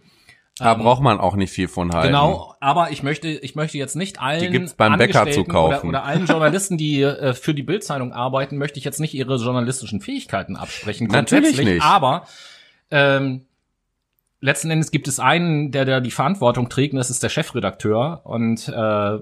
[0.58, 2.08] Da braucht man auch nicht viel von halten.
[2.08, 5.88] Genau, aber ich möchte, ich möchte jetzt nicht allen Die gibt's beim Bäcker zu kaufen.
[5.88, 9.36] Oder, oder allen Journalisten, die äh, für die Bildzeitung arbeiten, möchte ich jetzt nicht ihre
[9.36, 11.08] journalistischen Fähigkeiten absprechen.
[11.08, 11.84] Natürlich nicht.
[11.84, 12.26] Aber
[12.92, 13.46] ähm,
[14.40, 18.20] letzten Endes gibt es einen, der da die Verantwortung trägt, und das ist der Chefredakteur.
[18.22, 19.18] Und äh,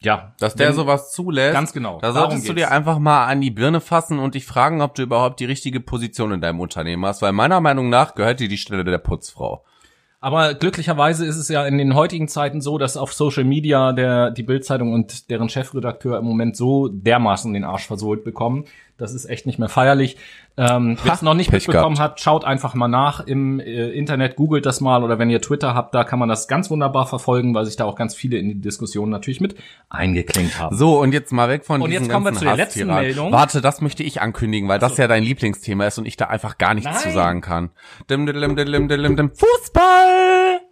[0.00, 1.54] ja, Dass der sowas zulässt.
[1.54, 2.00] Ganz genau.
[2.00, 5.02] Da solltest du dir einfach mal an die Birne fassen und dich fragen, ob du
[5.02, 8.58] überhaupt die richtige Position in deinem Unternehmen hast, weil meiner Meinung nach gehört dir die
[8.58, 9.64] Stelle der Putzfrau.
[10.20, 14.32] Aber glücklicherweise ist es ja in den heutigen Zeiten so, dass auf Social Media der
[14.32, 18.64] die Bildzeitung und deren Chefredakteur im Moment so dermaßen den Arsch versohlt bekommen.
[18.98, 20.16] Das ist echt nicht mehr feierlich.
[20.56, 22.14] Ähm, Wer es noch nicht Pech mitbekommen gehabt.
[22.18, 25.72] hat, schaut einfach mal nach im äh, Internet, googelt das mal oder wenn ihr Twitter
[25.72, 28.48] habt, da kann man das ganz wunderbar verfolgen, weil sich da auch ganz viele in
[28.48, 29.54] die Diskussion natürlich mit
[29.88, 30.76] eingeklinkt haben.
[30.76, 32.88] So, und jetzt mal weg von Und diesen jetzt kommen wir zu der letzten.
[32.88, 33.30] Meldung.
[33.30, 36.58] Warte, das möchte ich ankündigen, weil das ja dein Lieblingsthema ist und ich da einfach
[36.58, 37.14] gar nichts zu Nein.
[37.14, 37.70] sagen kann.
[38.10, 39.30] Dim, dim, dim, dim, dim, dim, dim.
[39.32, 40.67] Fußball!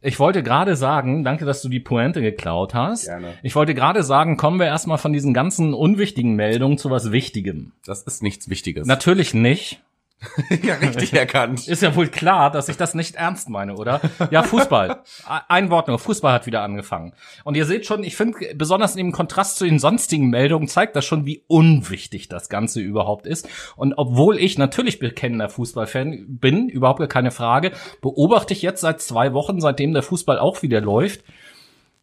[0.00, 3.06] Ich wollte gerade sagen, danke, dass du die Pointe geklaut hast.
[3.06, 3.34] Gerne.
[3.42, 7.72] Ich wollte gerade sagen, kommen wir erstmal von diesen ganzen unwichtigen Meldungen zu was Wichtigem.
[7.84, 8.86] Das ist nichts Wichtiges.
[8.86, 9.82] Natürlich nicht.
[10.62, 11.68] ja, richtig erkannt.
[11.68, 14.00] Ist ja wohl klar, dass ich das nicht ernst meine, oder?
[14.30, 15.02] Ja, Fußball.
[15.48, 15.98] Ein Wort nur.
[15.98, 17.12] Fußball hat wieder angefangen.
[17.44, 21.04] Und ihr seht schon, ich finde, besonders im Kontrast zu den sonstigen Meldungen zeigt das
[21.04, 23.48] schon, wie unwichtig das Ganze überhaupt ist.
[23.76, 29.00] Und obwohl ich natürlich bekennender Fußballfan bin, überhaupt gar keine Frage, beobachte ich jetzt seit
[29.00, 31.22] zwei Wochen, seitdem der Fußball auch wieder läuft,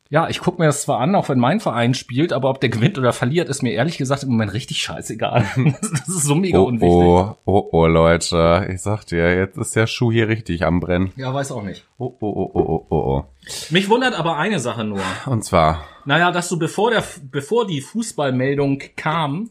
[0.10, 2.70] ja, ich gucke mir das zwar an, auch wenn mein Verein spielt, aber ob der
[2.70, 5.44] gewinnt oder verliert, ist mir ehrlich gesagt im Moment richtig scheißegal.
[5.82, 6.90] Das ist so mega Oh, unwichtig.
[6.90, 8.68] oh, oh, oh, Leute.
[8.72, 11.12] Ich sag dir, jetzt ist der Schuh hier richtig am Brennen.
[11.16, 11.86] Ja, weiß auch nicht.
[11.98, 13.24] Oh, oh, oh, oh, oh, oh, oh.
[13.72, 15.02] Mich wundert aber eine Sache nur.
[15.26, 19.50] Und zwar, Naja, dass du bevor der, bevor die Fußballmeldung kam,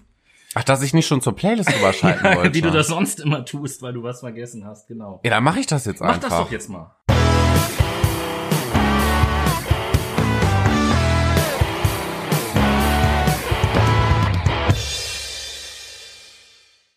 [0.55, 2.55] ach, dass ich nicht schon zur Playlist überschalten wollte.
[2.55, 5.21] wie du das sonst immer tust, weil du was vergessen hast, genau.
[5.25, 6.29] Ja, dann mache ich das jetzt Mach einfach.
[6.29, 6.95] das doch jetzt mal.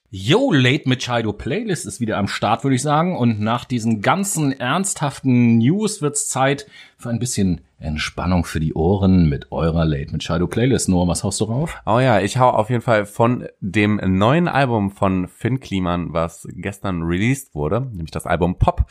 [0.10, 3.18] Yo, Late Machado Playlist ist wieder am Start, würde ich sagen.
[3.18, 6.66] Und nach diesen ganzen ernsthaften News wird's Zeit
[6.98, 10.88] für ein bisschen Entspannung für die Ohren mit eurer Late Machado Playlist.
[10.88, 11.76] Noah, was haust du drauf?
[11.86, 16.48] Oh ja, ich hau auf jeden Fall von dem neuen Album von Finn Kliman, was
[16.54, 18.86] gestern released wurde, nämlich das Album Pop.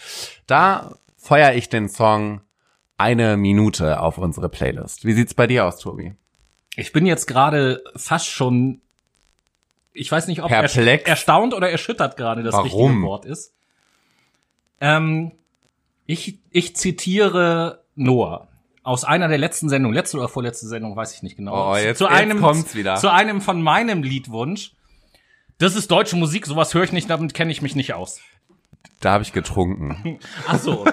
[0.47, 2.43] Da feuer ich den Song
[2.99, 5.07] eine Minute auf unsere Playlist.
[5.07, 6.15] Wie sieht's bei dir aus, Tobi?
[6.77, 8.83] Ich bin jetzt gerade fast schon,
[9.97, 10.77] ich weiß nicht, ob Perplex?
[10.77, 12.67] erst- erstaunt oder erschüttert gerade das Warum?
[12.67, 13.55] richtige Wort ist.
[14.81, 15.33] Ähm,
[16.07, 18.49] ich, ich zitiere Noah
[18.83, 21.73] aus einer der letzten Sendungen, letzte oder vorletzte Sendung, weiß ich nicht genau.
[21.73, 22.97] Oh, jetzt- zu jetzt einem, kommt's wieder.
[22.97, 24.73] Zu einem von meinem Liedwunsch.
[25.59, 28.21] Das ist deutsche Musik, sowas höre ich nicht, damit kenne ich mich nicht aus.
[29.01, 30.19] Da habe ich getrunken.
[30.47, 30.85] Ach so,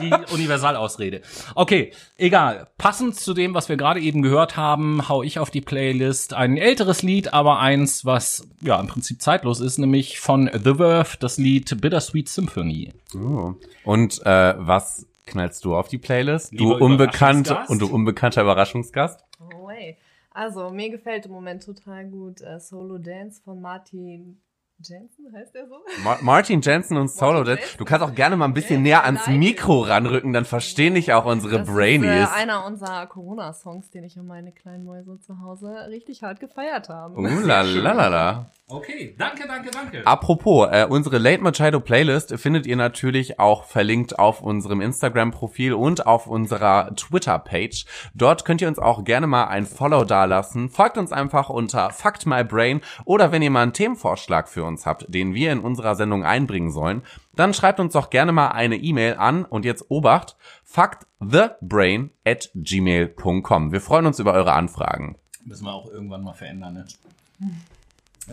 [0.00, 1.22] die Universalausrede.
[1.54, 2.68] Okay, egal.
[2.78, 6.56] Passend zu dem, was wir gerade eben gehört haben, hau ich auf die Playlist ein
[6.56, 11.38] älteres Lied, aber eins, was ja im Prinzip zeitlos ist, nämlich von The Verve, das
[11.38, 12.92] Lied Bittersweet Symphony.
[13.14, 13.54] Oh.
[13.84, 16.52] Und äh, was knallst du auf die Playlist?
[16.52, 19.24] Lieber du unbekannt und du unbekannter Überraschungsgast?
[19.40, 19.96] Oh, hey.
[20.30, 24.40] Also, mir gefällt im Moment total gut äh, Solo Dance von Martin
[24.84, 25.76] Jensen, heißt der so?
[26.04, 27.42] Ma Martin Jensen und Solo.
[27.44, 27.78] Jensen.
[27.78, 29.26] Du kannst auch gerne mal ein bisschen näher ans.
[29.26, 32.24] Mikro ranrücken, dann verstehen dich auch unsere Das Brainies.
[32.24, 36.40] ist äh, einer unserer Corona-Songs, den ich und meine kleinen Mäuse zu Hause richtig hart
[36.40, 37.16] gefeiert haben.
[37.16, 38.50] Uh, la, la, la, la.
[38.66, 40.06] Okay, danke, danke, danke.
[40.06, 46.06] Apropos, äh, unsere Late Machado Playlist findet ihr natürlich auch verlinkt auf unserem Instagram-Profil und
[46.06, 47.84] auf unserer Twitter-Page.
[48.14, 50.70] Dort könnt ihr uns auch gerne mal ein Follow dalassen.
[50.70, 54.73] Folgt uns einfach unter Fact My Brain oder wenn ihr mal einen Themenvorschlag für uns
[54.86, 57.02] habt, den wir in unserer Sendung einbringen sollen,
[57.34, 63.72] dann schreibt uns doch gerne mal eine E-Mail an und jetzt Obacht, factthebrain at gmail.com.
[63.72, 65.16] Wir freuen uns über eure Anfragen.
[65.44, 66.84] Müssen wir auch irgendwann mal verändern, ne?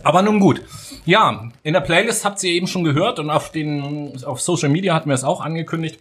[0.02, 0.62] Aber nun gut.
[1.04, 4.94] Ja, in der Playlist habt ihr eben schon gehört und auf den, auf Social Media
[4.94, 6.00] hatten wir es auch angekündigt.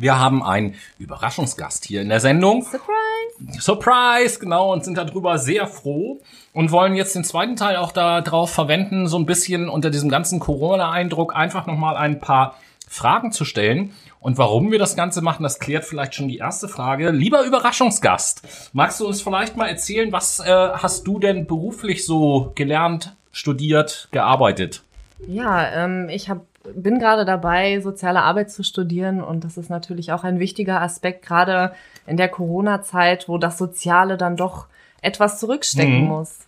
[0.00, 2.62] Wir haben einen Überraschungsgast hier in der Sendung.
[2.62, 3.60] Surprise!
[3.60, 6.20] Surprise, genau, und sind darüber sehr froh
[6.52, 10.40] und wollen jetzt den zweiten Teil auch darauf verwenden, so ein bisschen unter diesem ganzen
[10.40, 12.56] Corona-Eindruck einfach nochmal ein paar
[12.88, 13.92] Fragen zu stellen.
[14.20, 17.10] Und warum wir das Ganze machen, das klärt vielleicht schon die erste Frage.
[17.10, 22.52] Lieber Überraschungsgast, magst du uns vielleicht mal erzählen, was äh, hast du denn beruflich so
[22.54, 24.82] gelernt, studiert, gearbeitet?
[25.26, 30.12] Ja, ähm, ich hab, bin gerade dabei, soziale Arbeit zu studieren und das ist natürlich
[30.12, 31.72] auch ein wichtiger Aspekt, gerade
[32.06, 34.66] in der Corona-Zeit, wo das Soziale dann doch
[35.00, 36.08] etwas zurückstecken Mhm.
[36.08, 36.38] muss.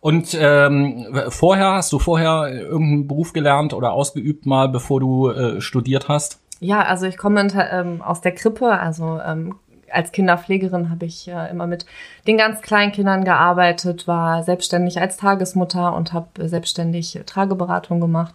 [0.00, 5.60] Und ähm, vorher, hast du vorher irgendeinen Beruf gelernt oder ausgeübt mal, bevor du äh,
[5.60, 6.40] studiert hast?
[6.60, 9.56] Ja, also ich komme ähm, aus der Krippe, also ähm,
[9.90, 11.86] als Kinderpflegerin habe ich äh, immer mit
[12.26, 18.34] den ganz kleinen Kindern gearbeitet, war selbstständig als Tagesmutter und habe selbstständig Trageberatung gemacht.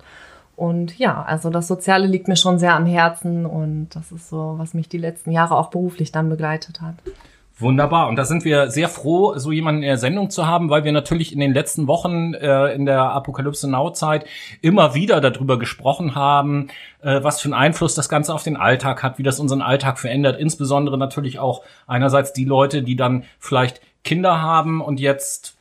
[0.55, 4.55] Und ja, also das Soziale liegt mir schon sehr am Herzen und das ist so,
[4.57, 6.95] was mich die letzten Jahre auch beruflich dann begleitet hat.
[7.59, 8.07] Wunderbar.
[8.07, 10.91] Und da sind wir sehr froh, so jemanden in der Sendung zu haben, weil wir
[10.91, 14.25] natürlich in den letzten Wochen äh, in der Apokalypse Now-Zeit
[14.61, 16.69] immer wieder darüber gesprochen haben,
[17.01, 19.99] äh, was für einen Einfluss das Ganze auf den Alltag hat, wie das unseren Alltag
[19.99, 20.39] verändert.
[20.39, 25.55] Insbesondere natürlich auch einerseits die Leute, die dann vielleicht Kinder haben und jetzt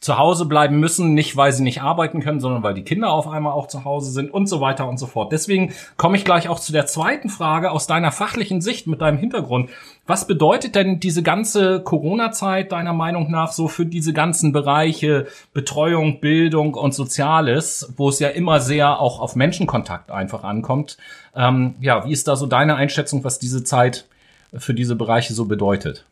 [0.00, 3.26] zu Hause bleiben müssen, nicht weil sie nicht arbeiten können, sondern weil die Kinder auf
[3.26, 5.32] einmal auch zu Hause sind und so weiter und so fort.
[5.32, 9.18] Deswegen komme ich gleich auch zu der zweiten Frage aus deiner fachlichen Sicht mit deinem
[9.18, 9.70] Hintergrund.
[10.06, 16.20] Was bedeutet denn diese ganze Corona-Zeit deiner Meinung nach so für diese ganzen Bereiche Betreuung,
[16.20, 20.96] Bildung und Soziales, wo es ja immer sehr auch auf Menschenkontakt einfach ankommt?
[21.34, 24.06] Ähm, ja, wie ist da so deine Einschätzung, was diese Zeit
[24.56, 26.04] für diese Bereiche so bedeutet?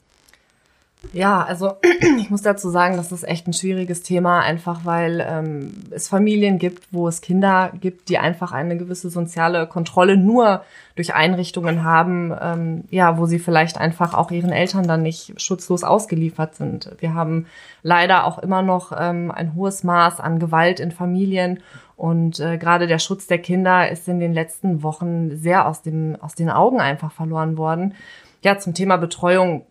[1.13, 1.73] Ja, also
[2.19, 6.59] ich muss dazu sagen, das ist echt ein schwieriges Thema, einfach weil ähm, es Familien
[6.59, 10.63] gibt, wo es Kinder gibt, die einfach eine gewisse soziale Kontrolle nur
[10.95, 15.85] durch Einrichtungen haben, ähm, ja, wo sie vielleicht einfach auch ihren Eltern dann nicht schutzlos
[15.85, 16.91] ausgeliefert sind.
[16.99, 17.47] Wir haben
[17.83, 21.61] leider auch immer noch ähm, ein hohes Maß an Gewalt in Familien
[21.97, 26.17] und äh, gerade der Schutz der Kinder ist in den letzten Wochen sehr aus dem
[26.21, 27.95] aus den Augen einfach verloren worden.
[28.43, 29.67] Ja, zum Thema Betreuung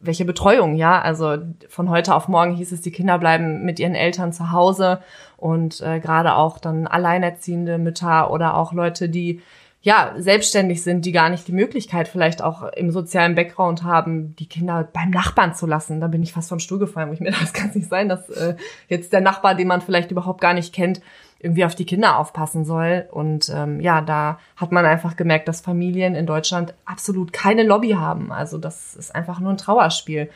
[0.00, 1.00] welche Betreuung, ja.
[1.00, 5.00] Also von heute auf morgen hieß es, die Kinder bleiben mit ihren Eltern zu Hause
[5.36, 9.40] und äh, gerade auch dann alleinerziehende Mütter oder auch Leute, die
[9.80, 14.48] ja selbstständig sind, die gar nicht die Möglichkeit vielleicht auch im sozialen Background haben, die
[14.48, 16.00] Kinder beim Nachbarn zu lassen.
[16.00, 18.28] Da bin ich fast vom Stuhl gefallen, wo ich mir das kann nicht sein, dass
[18.30, 18.56] äh,
[18.88, 21.00] jetzt der Nachbar, den man vielleicht überhaupt gar nicht kennt,
[21.40, 23.06] irgendwie auf die Kinder aufpassen soll.
[23.10, 27.90] Und ähm, ja, da hat man einfach gemerkt, dass Familien in Deutschland absolut keine Lobby
[27.90, 28.32] haben.
[28.32, 30.30] Also das ist einfach nur ein Trauerspiel.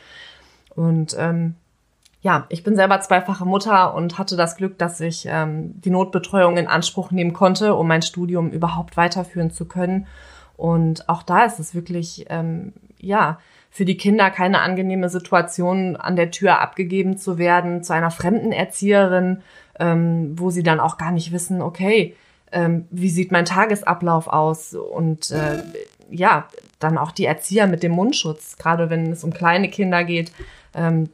[0.75, 1.55] Und ähm,
[2.21, 6.55] ja, ich bin selber zweifache Mutter und hatte das Glück, dass ich ähm, die Notbetreuung
[6.55, 10.07] in Anspruch nehmen konnte, um mein Studium überhaupt weiterführen zu können.
[10.55, 13.39] Und auch da ist es wirklich, ähm, ja,
[13.69, 18.53] für die Kinder keine angenehme Situation, an der Tür abgegeben zu werden zu einer fremden
[18.53, 19.41] Erzieherin,
[19.79, 22.15] ähm, wo sie dann auch gar nicht wissen, okay,
[22.51, 25.63] ähm, wie sieht mein Tagesablauf aus und äh,
[26.09, 26.47] ja,
[26.79, 30.31] dann auch die Erzieher mit dem Mundschutz, gerade wenn es um kleine Kinder geht.
[30.75, 31.09] Ähm,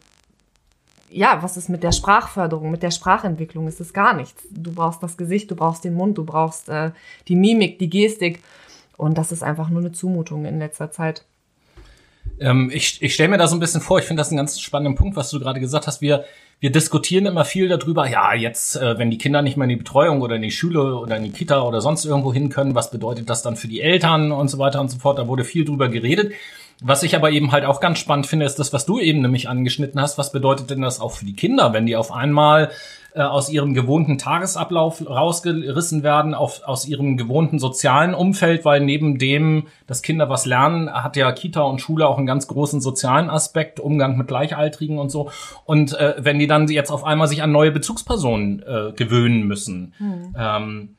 [1.09, 3.67] ja, was ist mit der Sprachförderung, mit der Sprachentwicklung?
[3.67, 4.43] Es ist gar nichts.
[4.51, 6.91] Du brauchst das Gesicht, du brauchst den Mund, du brauchst äh,
[7.27, 8.43] die Mimik, die Gestik.
[8.97, 11.23] Und das ist einfach nur eine Zumutung in letzter Zeit.
[12.39, 14.60] Ähm, ich ich stelle mir da so ein bisschen vor, ich finde das einen ganz
[14.60, 16.02] spannenden Punkt, was du gerade gesagt hast.
[16.02, 16.25] Wir,
[16.60, 19.75] wir diskutieren immer viel darüber, ja, jetzt, äh, wenn die Kinder nicht mehr in die
[19.75, 22.91] Betreuung oder in die Schule oder in die Kita oder sonst irgendwo hin können, was
[22.91, 25.19] bedeutet das dann für die Eltern und so weiter und so fort.
[25.19, 26.34] Da wurde viel drüber geredet.
[26.82, 29.49] Was ich aber eben halt auch ganz spannend finde, ist das, was du eben nämlich
[29.49, 30.17] angeschnitten hast.
[30.17, 32.71] Was bedeutet denn das auch für die Kinder, wenn die auf einmal
[33.13, 39.17] äh, aus ihrem gewohnten Tagesablauf rausgerissen werden, auf, aus ihrem gewohnten sozialen Umfeld, weil neben
[39.17, 43.29] dem, dass Kinder was lernen, hat ja Kita und Schule auch einen ganz großen sozialen
[43.29, 45.31] Aspekt, Umgang mit Gleichaltrigen und so.
[45.65, 49.93] Und äh, wenn die dann jetzt auf einmal sich an neue Bezugspersonen äh, gewöhnen müssen,
[49.97, 50.35] hm.
[50.37, 50.95] ähm,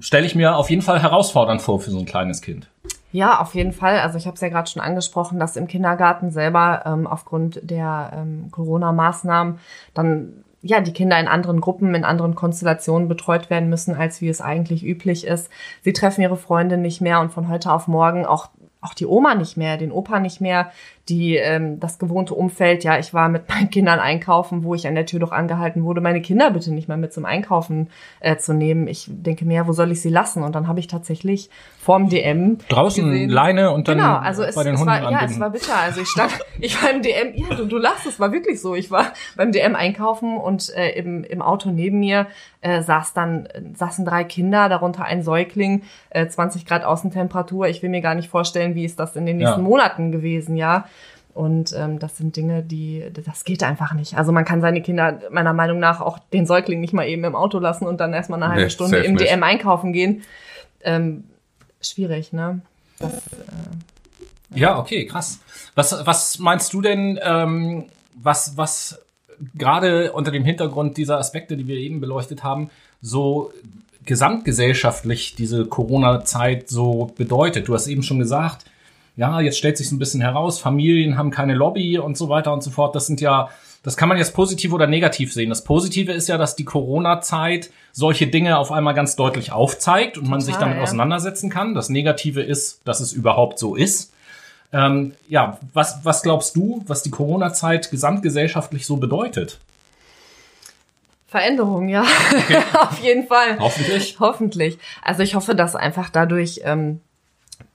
[0.00, 2.68] stelle ich mir auf jeden Fall herausfordernd vor für so ein kleines Kind.
[3.12, 3.98] Ja, auf jeden Fall.
[3.98, 8.12] Also ich habe es ja gerade schon angesprochen, dass im Kindergarten selber ähm, aufgrund der
[8.14, 9.58] ähm, Corona-Maßnahmen
[9.94, 14.28] dann ja, die Kinder in anderen Gruppen, in anderen Konstellationen betreut werden müssen, als wie
[14.28, 15.48] es eigentlich üblich ist.
[15.82, 18.48] Sie treffen ihre Freunde nicht mehr und von heute auf morgen auch
[18.82, 20.72] auch die Oma nicht mehr, den Opa nicht mehr,
[21.10, 22.84] die ähm, das gewohnte Umfeld.
[22.84, 26.00] Ja, ich war mit meinen Kindern einkaufen, wo ich an der Tür doch angehalten wurde,
[26.00, 28.86] meine Kinder bitte nicht mehr mit zum Einkaufen äh, zu nehmen.
[28.86, 30.42] Ich denke mir, wo soll ich sie lassen?
[30.42, 34.54] Und dann habe ich tatsächlich vorm DM draußen gesehen, Leine und dann genau, also es,
[34.54, 35.76] bei den es Hunden war, ja, es war bitter.
[35.76, 38.74] Also ich stand, ich war im DM, ja, du, du lachst, es war wirklich so.
[38.74, 42.26] Ich war beim DM einkaufen und äh, im, im Auto neben mir
[42.60, 47.68] äh, saß dann saßen drei Kinder, darunter ein Säugling, äh, 20 Grad Außentemperatur.
[47.68, 49.68] Ich will mir gar nicht vorstellen, wie ist das in den nächsten Ja.
[49.68, 50.84] Monaten gewesen, ja.
[51.34, 54.16] Und ähm, das sind Dinge, die, das geht einfach nicht.
[54.18, 57.36] Also man kann seine Kinder meiner Meinung nach auch den Säugling nicht mal eben im
[57.36, 59.30] Auto lassen und dann erstmal eine halbe Nee, Stunde im nicht.
[59.30, 60.22] DM einkaufen gehen.
[60.82, 61.24] Ähm,
[61.80, 62.60] schwierig, ne?
[62.98, 65.38] Das, äh, Ja, okay, krass.
[65.74, 69.00] Was, was meinst du denn, ähm, was, was
[69.54, 73.52] gerade unter dem Hintergrund dieser Aspekte, die wir eben beleuchtet haben, so
[74.04, 77.68] gesamtgesellschaftlich diese Corona-Zeit so bedeutet?
[77.68, 78.64] Du hast eben schon gesagt,
[79.16, 82.52] ja, jetzt stellt sich so ein bisschen heraus, Familien haben keine Lobby und so weiter
[82.52, 82.94] und so fort.
[82.94, 83.50] Das sind ja
[83.82, 85.48] Das kann man jetzt positiv oder negativ sehen.
[85.48, 90.28] Das Positive ist ja, dass die Corona-Zeit solche Dinge auf einmal ganz deutlich aufzeigt und
[90.28, 90.82] man sich Total, damit ja.
[90.84, 91.74] auseinandersetzen kann.
[91.74, 94.12] Das Negative ist, dass es überhaupt so ist.
[94.72, 99.58] Ähm, ja, was, was glaubst du, was die Corona-Zeit gesamtgesellschaftlich so bedeutet?
[101.26, 102.02] Veränderung, ja.
[102.74, 103.58] Auf jeden Fall.
[103.60, 104.16] Hoffentlich.
[104.18, 104.78] Hoffentlich.
[105.02, 107.00] Also ich hoffe, dass einfach dadurch, ähm,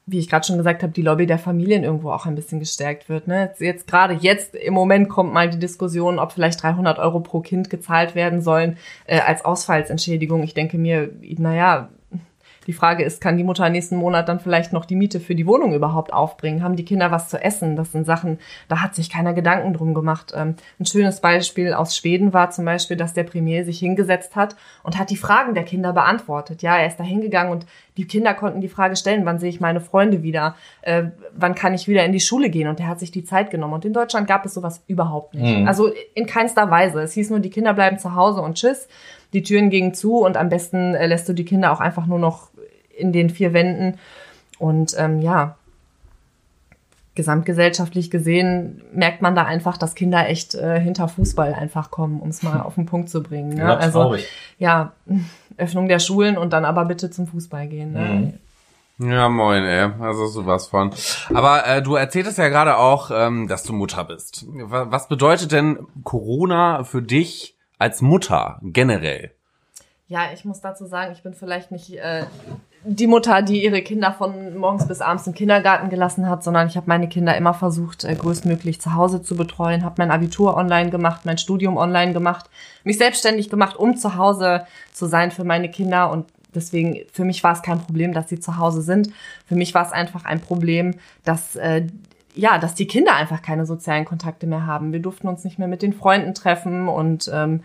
[0.07, 3.09] wie ich gerade schon gesagt habe, die Lobby der Familien irgendwo auch ein bisschen gestärkt
[3.09, 3.27] wird.
[3.27, 3.45] Ne?
[3.45, 7.39] Jetzt, jetzt gerade jetzt im Moment kommt mal die Diskussion, ob vielleicht 300 Euro pro
[7.39, 10.43] Kind gezahlt werden sollen äh, als Ausfallsentschädigung.
[10.43, 11.89] Ich denke mir, naja,
[12.67, 15.45] die Frage ist, kann die Mutter nächsten Monat dann vielleicht noch die Miete für die
[15.45, 16.63] Wohnung überhaupt aufbringen?
[16.63, 17.75] Haben die Kinder was zu essen?
[17.75, 20.33] Das sind Sachen, da hat sich keiner Gedanken drum gemacht.
[20.35, 24.55] Ähm, ein schönes Beispiel aus Schweden war zum Beispiel, dass der Premier sich hingesetzt hat
[24.83, 26.61] und hat die Fragen der Kinder beantwortet.
[26.61, 27.65] Ja, er ist da hingegangen und
[27.97, 30.55] die Kinder konnten die Frage stellen, wann sehe ich meine Freunde wieder?
[30.81, 32.67] Äh, wann kann ich wieder in die Schule gehen?
[32.67, 33.73] Und er hat sich die Zeit genommen.
[33.73, 35.67] Und in Deutschland gab es sowas überhaupt nicht.
[35.67, 37.01] Also in keinster Weise.
[37.01, 38.87] Es hieß nur, die Kinder bleiben zu Hause und tschüss.
[39.33, 42.19] Die Türen gingen zu und am besten äh, lässt du die Kinder auch einfach nur
[42.19, 42.49] noch
[42.97, 43.97] in den vier Wänden.
[44.59, 45.57] Und ähm, ja,
[47.15, 52.29] gesamtgesellschaftlich gesehen merkt man da einfach, dass Kinder echt äh, hinter Fußball einfach kommen, um
[52.29, 53.49] es mal auf den Punkt zu bringen.
[53.49, 53.61] Ne?
[53.61, 54.27] Ja, also traurig.
[54.59, 54.91] ja,
[55.57, 57.93] Öffnung der Schulen und dann aber bitte zum Fußball gehen.
[57.93, 58.33] Ne?
[58.97, 59.89] Ja, moin, ey.
[59.99, 60.91] Also sowas von.
[61.33, 64.45] Aber äh, du erzähltest ja gerade auch, ähm, dass du Mutter bist.
[64.53, 69.31] Wa- Was bedeutet denn Corona für dich als Mutter generell?
[70.07, 72.25] Ja, ich muss dazu sagen, ich bin vielleicht nicht äh,
[72.83, 76.77] die Mutter, die ihre Kinder von morgens bis abends im Kindergarten gelassen hat, sondern ich
[76.77, 80.91] habe meine Kinder immer versucht, äh, größtmöglich zu Hause zu betreuen, habe mein Abitur online
[80.91, 82.51] gemacht, mein Studium online gemacht,
[82.83, 87.43] mich selbstständig gemacht, um zu Hause zu sein für meine Kinder und deswegen für mich
[87.43, 89.09] war es kein Problem, dass sie zu Hause sind.
[89.47, 91.87] Für mich war es einfach ein Problem, dass äh,
[92.35, 94.93] ja, dass die Kinder einfach keine sozialen Kontakte mehr haben.
[94.93, 97.61] Wir durften uns nicht mehr mit den Freunden treffen und ähm,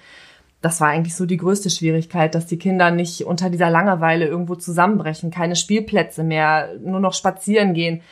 [0.61, 4.55] das war eigentlich so die größte Schwierigkeit, dass die Kinder nicht unter dieser Langeweile irgendwo
[4.57, 8.03] zusammenbrechen, keine Spielplätze mehr, nur noch spazieren gehen.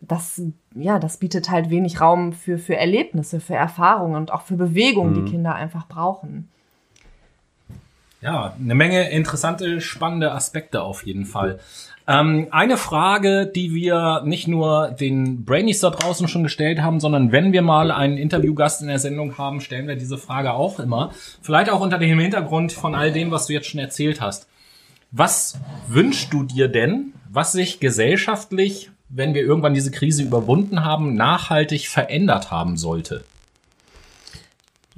[0.00, 0.40] Das,
[0.74, 5.12] ja, das bietet halt wenig Raum für, für Erlebnisse, für Erfahrungen und auch für Bewegung,
[5.12, 6.48] die Kinder einfach brauchen.
[8.20, 11.60] Ja, eine Menge interessante, spannende Aspekte auf jeden Fall.
[12.08, 17.30] Ähm, eine Frage, die wir nicht nur den Brainies da draußen schon gestellt haben, sondern
[17.30, 21.12] wenn wir mal einen Interviewgast in der Sendung haben, stellen wir diese Frage auch immer.
[21.42, 24.48] Vielleicht auch unter dem Hintergrund von all dem, was du jetzt schon erzählt hast.
[25.12, 31.14] Was wünschst du dir denn, was sich gesellschaftlich, wenn wir irgendwann diese Krise überwunden haben,
[31.14, 33.22] nachhaltig verändert haben sollte?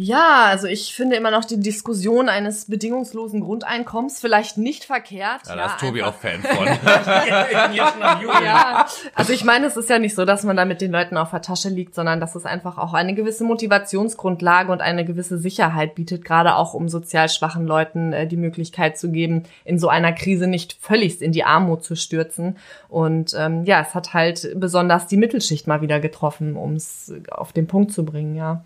[0.03, 5.43] Ja, also ich finde immer noch die Diskussion eines bedingungslosen Grundeinkommens vielleicht nicht verkehrt.
[5.47, 6.67] Ja, da ist Tobi einfach- auch Fan von.
[8.43, 11.19] Ja, also ich meine, es ist ja nicht so, dass man da mit den Leuten
[11.19, 15.37] auf der Tasche liegt, sondern dass es einfach auch eine gewisse Motivationsgrundlage und eine gewisse
[15.37, 19.89] Sicherheit bietet, gerade auch um sozial schwachen Leuten äh, die Möglichkeit zu geben, in so
[19.89, 22.57] einer Krise nicht völligst in die Armut zu stürzen.
[22.89, 27.53] Und ähm, ja, es hat halt besonders die Mittelschicht mal wieder getroffen, um es auf
[27.53, 28.65] den Punkt zu bringen, ja.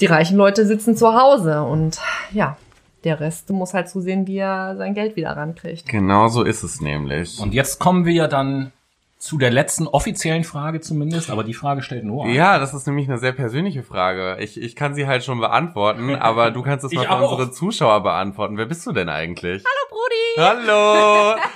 [0.00, 1.98] Die reichen Leute sitzen zu Hause und
[2.32, 2.56] ja,
[3.04, 5.88] der Rest muss halt zusehen, wie er sein Geld wieder rankriegt.
[5.88, 7.38] genau so ist es nämlich.
[7.40, 8.72] Und jetzt kommen wir ja dann
[9.18, 12.28] zu der letzten offiziellen Frage zumindest, aber die Frage stellt Noah.
[12.28, 14.36] Ja, das ist nämlich eine sehr persönliche Frage.
[14.40, 18.02] Ich, ich kann sie halt schon beantworten, aber du kannst es mal für unsere Zuschauer
[18.02, 18.58] beantworten.
[18.58, 19.64] Wer bist du denn eigentlich?
[19.64, 20.66] Hallo Brudi!
[20.66, 21.36] Hallo!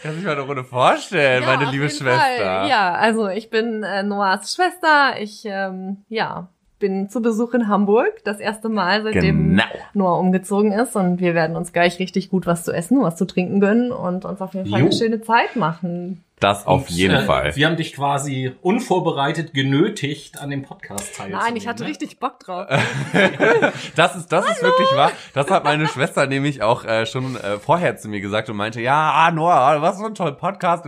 [0.00, 2.16] Kannst du dich mal eine Runde vorstellen, Ja, meine liebe Schwester.
[2.16, 2.68] Fall.
[2.68, 5.20] Ja, also ich bin äh, Noahs Schwester.
[5.20, 8.22] Ich ähm, ja bin zu Besuch in Hamburg.
[8.24, 9.64] Das erste Mal, seitdem Genau.
[9.94, 10.96] Noah umgezogen ist.
[10.96, 14.24] Und wir werden uns gleich richtig gut was zu essen, was zu trinken gönnen und
[14.24, 14.86] uns auf jeden Fall Jo.
[14.86, 16.22] eine schöne Zeit machen.
[16.40, 17.56] Das auf Und, jeden äh, Fall.
[17.56, 21.40] Wir haben dich quasi unvorbereitet genötigt, an dem Podcast teilzunehmen.
[21.44, 21.90] Nein, ich hatte ne?
[21.90, 22.66] richtig Bock drauf.
[23.94, 25.12] Das ist, das ist wirklich wahr.
[25.34, 28.80] Das hat meine Schwester nämlich auch äh, schon äh, vorher zu mir gesagt und meinte,
[28.80, 30.84] ja, ah, Noah, was für ein toller Podcast.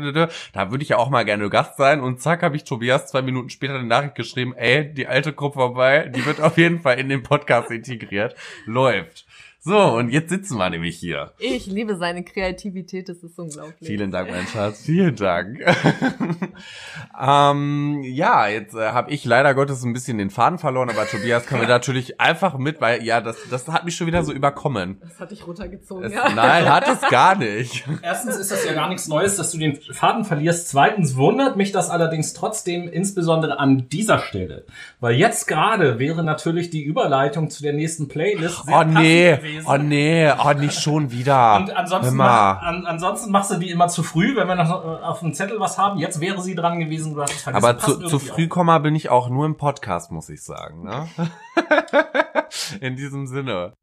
[0.52, 2.00] Da würde ich ja auch mal gerne Gast sein.
[2.00, 5.54] Und zack, habe ich Tobias zwei Minuten später eine Nachricht geschrieben, ey, die alte Gruppe
[5.54, 8.34] vorbei, die wird auf jeden Fall in den Podcast integriert.
[8.66, 9.26] Läuft.
[9.62, 11.32] So, und jetzt sitzen wir nämlich hier.
[11.38, 13.86] Ich liebe seine Kreativität, das ist unglaublich.
[13.86, 14.80] Vielen Dank, mein Schatz.
[14.86, 15.58] Vielen Dank.
[17.20, 21.44] ähm, ja, jetzt äh, habe ich leider Gottes ein bisschen den Faden verloren, aber Tobias
[21.44, 24.96] kann mir natürlich einfach mit, weil ja, das, das hat mich schon wieder so überkommen.
[25.02, 26.30] Das hatte ich runtergezogen, Es, ja.
[26.34, 27.84] Nein, hat es gar nicht.
[28.00, 30.70] Erstens ist das ja gar nichts Neues, dass du den Faden verlierst.
[30.70, 34.64] Zweitens wundert mich das allerdings trotzdem, insbesondere an dieser Stelle.
[35.00, 39.36] Weil jetzt gerade wäre natürlich die Überleitung zu der nächsten Playlist sehr Oh, nee.
[39.36, 39.49] gewesen.
[39.50, 39.66] Gewesen.
[39.68, 41.56] Oh nee, oh nicht schon wieder.
[41.56, 45.02] Und ansonsten, mach, an, ansonsten machst du die immer zu früh, wenn wir noch äh,
[45.02, 45.98] auf dem Zettel was haben.
[45.98, 47.64] Jetzt wäre sie dran gewesen, du hast es vergessen.
[47.64, 48.48] Aber zu, zu früh.
[48.48, 50.84] Komma bin ich auch nur im Podcast, muss ich sagen.
[50.84, 51.08] Ne?
[52.80, 53.74] In diesem Sinne.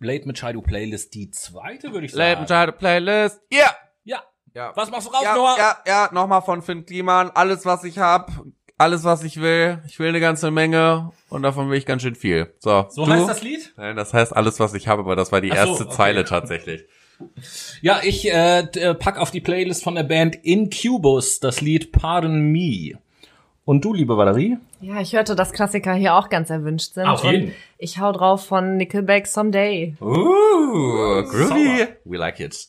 [0.00, 2.20] Late Machado Playlist, die zweite, würde ich sagen.
[2.22, 3.40] Late Machado Playlist.
[3.50, 3.74] Ja.
[4.04, 4.22] Ja.
[4.54, 4.72] Ja.
[4.74, 5.56] Was machst du raus, ja, Noah?
[5.58, 7.30] ja, ja, nochmal von Finn Kliman.
[7.34, 8.30] Alles, was ich hab.
[8.76, 9.82] Alles, was ich will.
[9.86, 11.10] Ich will eine ganze Menge.
[11.28, 12.52] Und davon will ich ganz schön viel.
[12.58, 13.12] So, So du?
[13.12, 13.72] heißt das Lied?
[13.76, 15.94] Nein, das heißt alles, was ich habe, aber das war die Ach so, erste okay.
[15.94, 16.84] Zeile tatsächlich.
[17.80, 22.40] Ja, ich äh, äh, pack auf die Playlist von der Band Incubus das Lied Pardon
[22.50, 22.98] Me.
[23.64, 24.58] Und du, liebe Valerie?
[24.80, 27.06] Ja, ich hörte, dass Klassiker hier auch ganz erwünscht sind.
[27.06, 27.46] Auf jeden.
[27.46, 29.96] Und ich hau drauf von Nickelback Someday.
[30.00, 31.86] Uh, groovy.
[32.04, 32.68] We like it.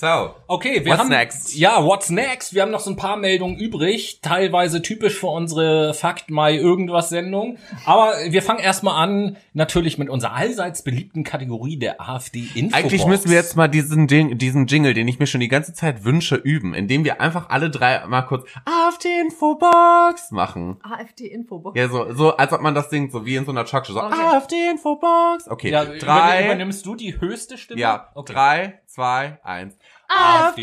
[0.00, 0.32] So.
[0.46, 1.56] Okay, wir What's haben next?
[1.56, 2.54] ja What's next?
[2.54, 7.08] Wir haben noch so ein paar Meldungen übrig, teilweise typisch für unsere Fakt Mai irgendwas
[7.08, 7.58] Sendung.
[7.84, 12.74] Aber wir fangen erstmal an, natürlich mit unserer allseits beliebten Kategorie der AfD Infobox.
[12.74, 15.74] Eigentlich müssen wir jetzt mal diesen, Ding, diesen Jingle, den ich mir schon die ganze
[15.74, 20.76] Zeit wünsche, üben, indem wir einfach alle drei mal kurz auf die Infobox machen.
[20.88, 21.76] AfD-Infobox.
[21.76, 24.00] Ja, so, so, als ob man das singt, so wie in so einer Talkshow, so
[24.00, 24.36] Okay.
[24.36, 25.48] auf die Infobox.
[25.48, 26.44] Okay, ja, drei, drei.
[26.44, 27.80] Übernimmst du die höchste Stimme?
[27.80, 28.32] ja, okay.
[28.32, 29.76] drei, zwei, eins.
[30.08, 30.62] Auf die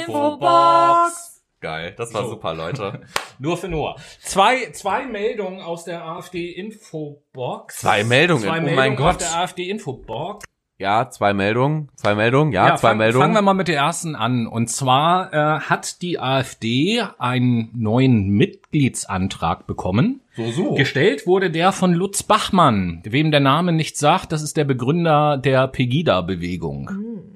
[0.00, 1.44] Infobox.
[1.60, 2.30] Geil, das war So.
[2.30, 3.02] super, Leute.
[3.38, 3.96] Nur für Noah.
[4.20, 7.78] Zwei, zwei Meldungen aus der AfD-Infobox.
[7.78, 9.20] Zwei Meldungen, Zwei oh Meldungen mein aus Gott.
[9.20, 10.44] der AfD-Infobox.
[10.78, 13.22] Ja, zwei Meldungen, zwei Meldungen, ja, zwei fang, Meldungen.
[13.22, 14.48] Fangen wir mal mit der ersten an.
[14.48, 18.26] Und zwar äh, hat die AfD einen neuen
[18.72, 20.20] Mitgliedsantrag bekommen.
[20.34, 20.74] so, so.
[20.74, 23.02] Gestellt wurde der von Lutz Bachmann.
[23.04, 26.90] Wem der Name nicht sagt, das ist der Begründer der Pegida-Bewegung.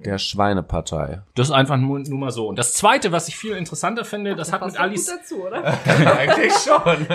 [0.04, 1.22] Der Schweinepartei.
[1.34, 2.48] Das ist einfach nur, nur mal so.
[2.48, 5.06] Und das Zweite, was ich viel interessanter finde, das hat mit Alice...
[5.06, 5.62] dazu, oder?
[6.18, 7.06] Eigentlich schon.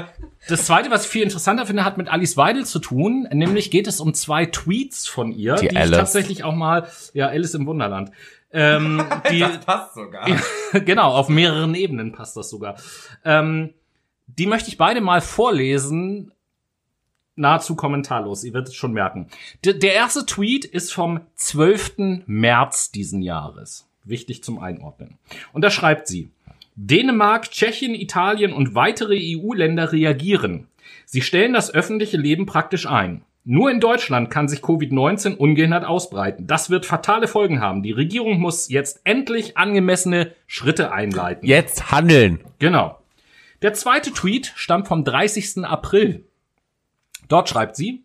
[0.48, 3.28] Das zweite, was ich viel interessanter finde, hat mit Alice Weidel zu tun.
[3.32, 7.28] Nämlich geht es um zwei Tweets von ihr, Die die, ich tatsächlich auch mal, ja,
[7.28, 8.12] Alice im Wunderland.
[8.54, 10.28] Ähm, die, passt sogar.
[10.74, 12.76] genau, auf mehreren Ebenen passt das sogar.
[13.24, 13.74] Ähm,
[14.38, 16.32] die möchte ich beide mal vorlesen.
[17.36, 19.28] Nahezu kommentarlos, ihr werdet es schon merken.
[19.66, 22.24] D der erste Tweet ist vom 12.
[22.26, 23.88] März diesen Jahres.
[24.04, 25.18] Wichtig zum Einordnen.
[25.54, 26.32] Und da schreibt sie,
[26.76, 30.68] Dänemark, Tschechien, Italien und weitere EU-Länder reagieren.
[31.06, 33.24] Sie stellen das öffentliche Leben praktisch ein.
[33.44, 36.46] Nur in Deutschland kann sich Covid-19 ungehindert ausbreiten.
[36.46, 37.82] Das wird fatale Folgen haben.
[37.82, 41.48] Die Regierung muss jetzt endlich angemessene Schritte einleiten.
[41.48, 42.40] Jetzt handeln.
[42.60, 43.01] Genau.
[43.62, 45.66] Der zweite Tweet stammt vom 30.
[45.66, 46.26] April.
[47.28, 48.04] Dort schreibt sie,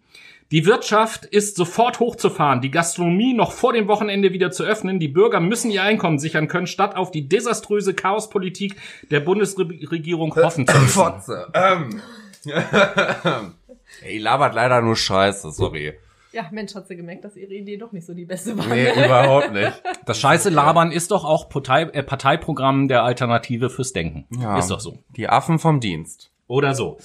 [0.52, 5.08] die Wirtschaft ist sofort hochzufahren, die Gastronomie noch vor dem Wochenende wieder zu öffnen, die
[5.08, 8.76] Bürger müssen ihr Einkommen sichern können, statt auf die desaströse Chaospolitik
[9.10, 10.88] der Bundesregierung hoffen zu müssen.
[10.88, 11.48] Fotze.
[11.52, 12.00] Ähm.
[14.02, 15.94] Ey, labert leider nur Scheiße, sorry.
[16.32, 18.66] Ja, Mensch, hat sie gemerkt, dass ihre Idee doch nicht so die beste war.
[18.66, 19.82] Nee, überhaupt nicht.
[20.04, 24.26] Das scheiße Labern ist doch auch Partei, äh, Parteiprogramm der Alternative fürs Denken.
[24.40, 24.58] Ja.
[24.58, 24.98] Ist doch so.
[25.16, 26.30] Die Affen vom Dienst.
[26.48, 26.98] Oder so.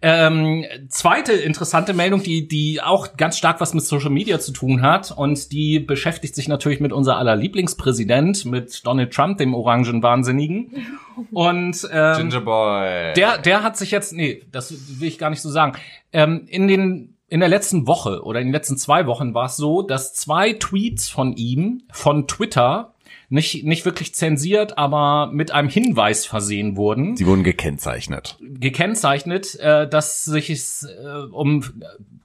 [0.00, 4.80] Ähm, zweite interessante Meldung, die, die auch ganz stark was mit Social Media zu tun
[4.82, 10.02] hat und die beschäftigt sich natürlich mit unser aller Lieblingspräsident, mit Donald Trump, dem orangen
[10.02, 10.86] Wahnsinnigen.
[11.32, 13.12] Und ähm, Ginger Boy.
[13.12, 15.76] der, der hat sich jetzt, nee, das will ich gar nicht so sagen.
[16.14, 19.56] Ähm, in den in der letzten Woche oder in den letzten zwei Wochen war es
[19.56, 22.94] so, dass zwei Tweets von ihm von Twitter
[23.28, 28.36] nicht nicht wirklich zensiert, aber mit einem Hinweis versehen wurden Sie wurden gekennzeichnet.
[28.40, 31.64] gekennzeichnet, äh, dass sich es äh, um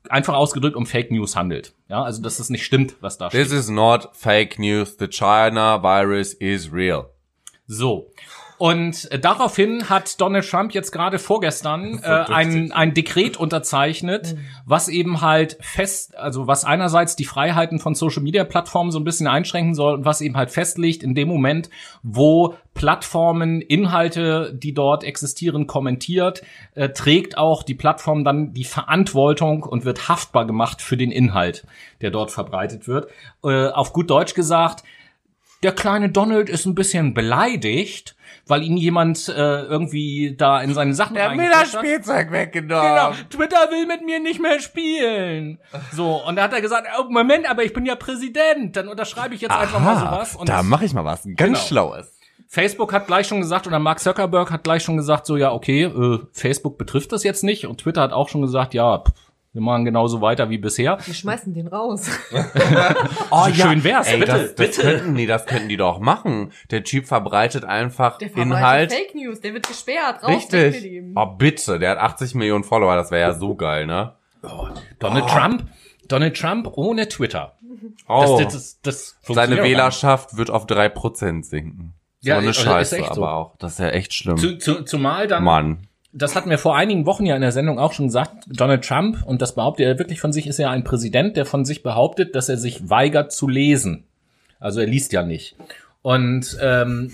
[0.09, 1.73] einfach ausgedrückt um Fake News handelt.
[1.89, 3.59] Ja, also dass es nicht stimmt, was da This steht.
[3.59, 4.95] is not fake news.
[4.97, 7.05] The China virus is real.
[7.67, 8.07] So.
[8.57, 14.87] Und äh, daraufhin hat Donald Trump jetzt gerade vorgestern äh, ein, ein Dekret unterzeichnet, was
[14.87, 19.27] eben halt fest, also was einerseits die Freiheiten von Social Media Plattformen so ein bisschen
[19.27, 21.69] einschränken soll und was eben halt festlegt, in dem Moment,
[22.01, 26.41] wo Plattformen Inhalte, die dort existieren, kommentiert,
[26.75, 31.65] äh, trägt auch die Plattform dann die Verantwortung und wird haftbar gemacht für den Inhalt,
[32.01, 33.09] der dort verbreitet wird.
[33.43, 34.83] Äh, auf gut Deutsch gesagt,
[35.63, 38.14] der kleine Donald ist ein bisschen beleidigt,
[38.47, 39.33] weil ihn jemand äh,
[39.63, 41.67] irgendwie da in seine Sachen reingepusht hat.
[41.67, 43.29] Spielzeug Genau, weggenommen.
[43.29, 45.59] Twitter will mit mir nicht mehr spielen.
[45.93, 49.35] So, und da hat er gesagt, oh, Moment, aber ich bin ja Präsident, dann unterschreibe
[49.35, 50.35] ich jetzt einfach mal sowas.
[50.35, 51.59] Und da mache ich mal was ganz Genau.
[51.59, 52.11] Schlaues.
[52.47, 55.83] Facebook hat gleich schon gesagt, oder Mark Zuckerberg hat gleich schon gesagt, so ja, okay,
[55.83, 57.65] äh, Facebook betrifft das jetzt nicht.
[57.65, 59.13] Und Twitter hat auch schon gesagt, ja, pff,
[59.55, 60.97] Wir machen genauso weiter wie bisher.
[61.05, 62.09] Wir schmeißen den raus.
[63.31, 64.07] Oh, schön wär's.
[64.07, 64.81] Ey, Bitte, das, das bitte.
[64.81, 66.51] Könnten, nee, das könnten die doch machen.
[66.71, 68.91] Der Typ verbreitet einfach Der verbreitet Inhalt.
[68.93, 70.21] Fake News, der wird gesperrt.
[70.23, 70.91] Raus weg mit Richtig.
[70.91, 71.13] ihm.
[71.15, 71.79] Oh, bitte.
[71.79, 72.95] Der hat 80 Millionen Follower.
[72.97, 74.13] Das wäre ja so geil, ne?
[74.99, 75.63] Donald Trump,
[76.09, 77.55] Donald Trump ohne Twitter.
[78.09, 81.93] Oh, Das, das, das seine Wählerschaft wird auf 3% sinken.
[82.19, 83.23] So Ja, eine also ist Scheiße, echt so.
[83.23, 83.55] aber auch.
[83.57, 84.35] Das ist ja echt schlimm.
[84.37, 85.87] Zu, zu, zumal dann, Mann.
[86.17, 89.23] Das hatten wir vor einigen Wochen ja in der Sendung auch schon gesagt, Donald Trump,
[89.25, 92.35] und das behauptet er wirklich von sich, ist ja ein Präsident, der von sich behauptet,
[92.35, 94.05] dass er sich weigert zu lesen.
[94.59, 95.57] Also er liest ja nicht.
[96.01, 97.11] Und ähm,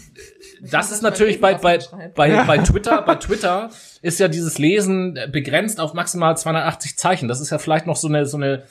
[0.62, 1.80] das ist dass man natürlich bei, bei,
[2.14, 3.70] bei, bei Twitter, bei Twitter
[4.04, 7.28] ist ja dieses Lesen begrenzt auf maximal 280 Zeichen.
[7.28, 8.64] Das ist ja vielleicht noch so eine, so eine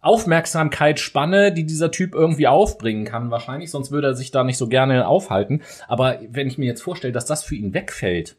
[0.00, 4.68] Aufmerksamkeitsspanne, die dieser Typ irgendwie aufbringen kann, wahrscheinlich, sonst würde er sich da nicht so
[4.68, 5.62] gerne aufhalten.
[5.86, 8.36] Aber wenn ich mir jetzt vorstelle, dass das für ihn wegfällt,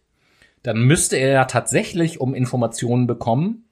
[0.63, 3.65] dann müsste er ja tatsächlich, um Informationen bekommen,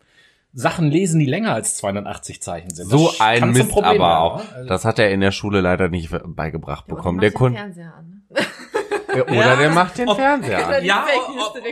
[0.54, 2.90] Sachen lesen, die länger als 280 Zeichen sind.
[2.90, 4.38] So Das ein Mist Problem aber auch.
[4.44, 4.50] ne?
[4.56, 7.20] Also- Das hat er in der Schule leider nicht beigebracht bekommen.
[7.20, 8.24] Der Kunde Fernseher an.
[8.30, 9.24] ne?
[9.24, 10.84] oder der macht den Ob- Fernseher an.
[10.86, 11.06] Ja,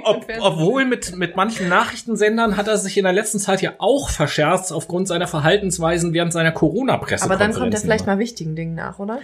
[0.03, 3.73] ob, ob, obwohl mit, mit manchen Nachrichtensendern hat er sich in der letzten Zeit ja
[3.79, 7.23] auch verscherzt aufgrund seiner Verhaltensweisen während seiner Corona-Presse.
[7.25, 9.19] Aber dann kommt er vielleicht mal wichtigen Dingen nach, oder?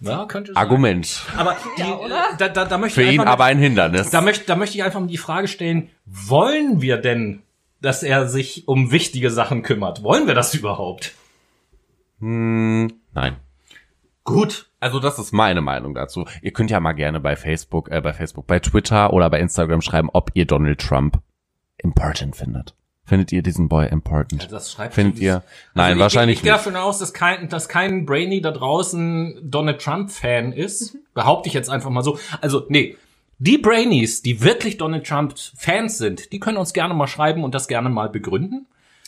[0.00, 0.62] Ja, könnte sein.
[0.62, 1.22] Argument.
[1.36, 2.24] Aber die, Ja, oder?
[2.38, 4.10] da, da, da möchte Für ich ihn aber ein Hindernis.
[4.10, 7.42] Da möchte, da möchte ich einfach mal die Frage stellen, wollen wir denn,
[7.80, 10.02] dass er sich um wichtige Sachen kümmert?
[10.02, 11.12] Wollen wir das überhaupt?
[12.20, 13.36] Hm, nein.
[14.24, 14.70] Gut.
[14.80, 16.26] Also das ist meine Meinung dazu.
[16.40, 19.82] Ihr könnt ja mal gerne bei Facebook, äh, bei Facebook, bei Twitter oder bei Instagram
[19.82, 21.20] schreiben, ob ihr Donald Trump
[21.78, 22.74] important findet.
[23.10, 24.46] Findet ihr diesen Boy important?
[24.52, 25.42] Das schreibt Findet ihr?
[25.74, 26.64] Nein, Also ich, wahrscheinlich ich, ich gehe nicht.
[26.64, 30.96] davon aus, dass kein, dass kein Brainy da draußen Donald Trump Fan ist.
[31.12, 32.20] Behaupte ich jetzt einfach mal so.
[32.40, 32.96] Also, nee.
[33.40, 37.52] Die Brainies, die wirklich Donald Trump Fans sind, die können uns gerne mal schreiben und
[37.52, 38.66] das gerne mal begründen.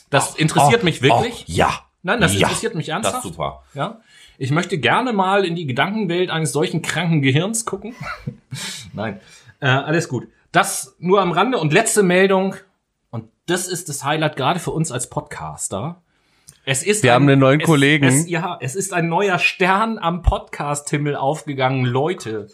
[0.09, 1.45] Das interessiert Oh, mich wirklich.
[1.47, 1.71] oh, ja.
[2.01, 2.47] Nein, das Ja.
[2.47, 3.17] interessiert mich Das ernsthaft.
[3.25, 3.63] ist super.
[3.73, 4.01] Ja.
[4.37, 7.95] Ich möchte gerne mal in die Gedankenwelt eines solchen kranken Gehirns gucken.
[8.93, 9.21] Nein,
[9.61, 10.27] äh, alles gut.
[10.51, 12.55] Das nur am Rande und letzte Meldung.
[13.45, 16.01] Das ist das Highlight gerade für uns als Podcaster.
[16.63, 18.05] Es ist Wir haben einen neuen es, Kollegen.
[18.05, 22.47] Es, ja, es ist ein neuer Stern am Podcast-Himmel aufgegangen, Leute.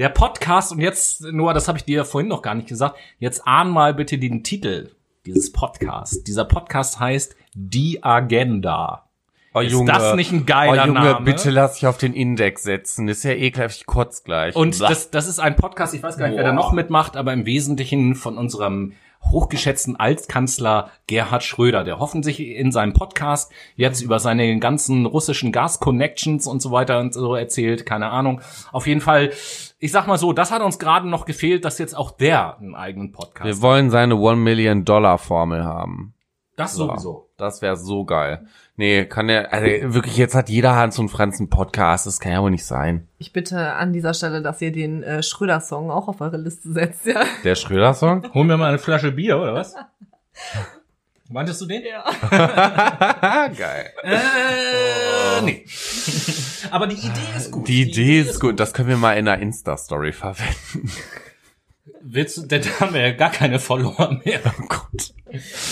[0.00, 2.96] Der Podcast, und jetzt, Noah, das habe ich dir ja vorhin noch gar nicht gesagt,
[3.20, 4.90] jetzt ahn mal bitte den Titel
[5.24, 6.24] dieses Podcasts.
[6.24, 9.08] Dieser Podcast heißt Die Agenda.
[9.54, 11.24] Oh, Ist das nicht ein geiler oh, Junge, Name?
[11.24, 13.06] bitte lass dich auf den Index setzen.
[13.06, 14.56] Ist ja ekelhaft, ich kotz gleich.
[14.56, 16.56] Und das, das ist ein Podcast, ich weiß gar nicht, wer da Boah.
[16.56, 18.94] noch mitmacht, aber im Wesentlichen von unserem
[19.30, 26.46] hochgeschätzten Altkanzler Gerhard Schröder, der hoffentlich in seinem Podcast jetzt über seine ganzen russischen Gas-Connections
[26.46, 28.40] und so weiter und so erzählt, keine Ahnung.
[28.72, 29.30] Auf jeden Fall,
[29.78, 32.74] ich sag mal so, das hat uns gerade noch gefehlt, dass jetzt auch der einen
[32.74, 36.14] eigenen Podcast Wir wollen seine One Million Dollar Formel haben.
[36.56, 36.86] Das So.
[36.86, 37.30] sowieso.
[37.36, 38.46] Das wäre so geil.
[38.76, 42.06] Nee, kann der, also wirklich, jetzt hat jeder Hans und Franz einen Podcast.
[42.06, 43.06] Das kann ja wohl nicht sein.
[43.18, 47.06] Ich bitte an dieser Stelle, dass ihr den äh, Schröder-Song auch auf eure Liste setzt,
[47.06, 47.22] ja.
[47.44, 48.30] Der Schröder-Song?
[48.34, 49.76] Holen wir mal eine Flasche Bier, oder was?
[51.30, 51.82] Meintest du den?
[51.84, 52.04] Ja.
[53.56, 53.92] Geil.
[54.02, 55.64] Äh, nee.
[56.70, 57.68] Aber die Idee ist gut.
[57.68, 58.58] Die Idee ist gut.
[58.58, 60.90] Das können wir mal in einer Insta-Story verwenden.
[62.02, 64.40] Willst du, denn da haben wir ja gar keine Follower mehr.
[64.60, 65.14] Oh Gott.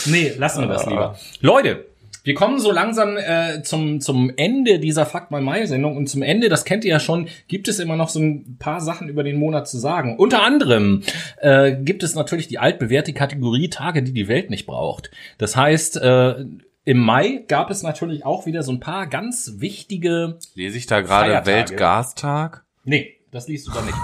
[0.07, 1.19] Nee, lassen wir das lieber.
[1.41, 1.87] Leute,
[2.25, 6.23] wir kommen so langsam äh, zum, zum Ende dieser Fakt My Mai Sendung und zum
[6.23, 9.25] Ende, das kennt ihr ja schon, gibt es immer noch so ein paar Sachen über
[9.25, 10.17] den Monat zu sagen.
[10.19, 11.03] Unter anderem
[11.39, 15.11] äh, gibt es natürlich die altbewährte Kategorie Tage, die die Welt nicht braucht.
[15.39, 16.45] Das heißt, äh,
[16.85, 21.01] im Mai gab es natürlich auch wieder so ein paar ganz wichtige Lese ich da
[21.01, 21.47] gerade.
[21.47, 22.65] Weltgastag?
[22.85, 23.97] Nee, das liest du da nicht.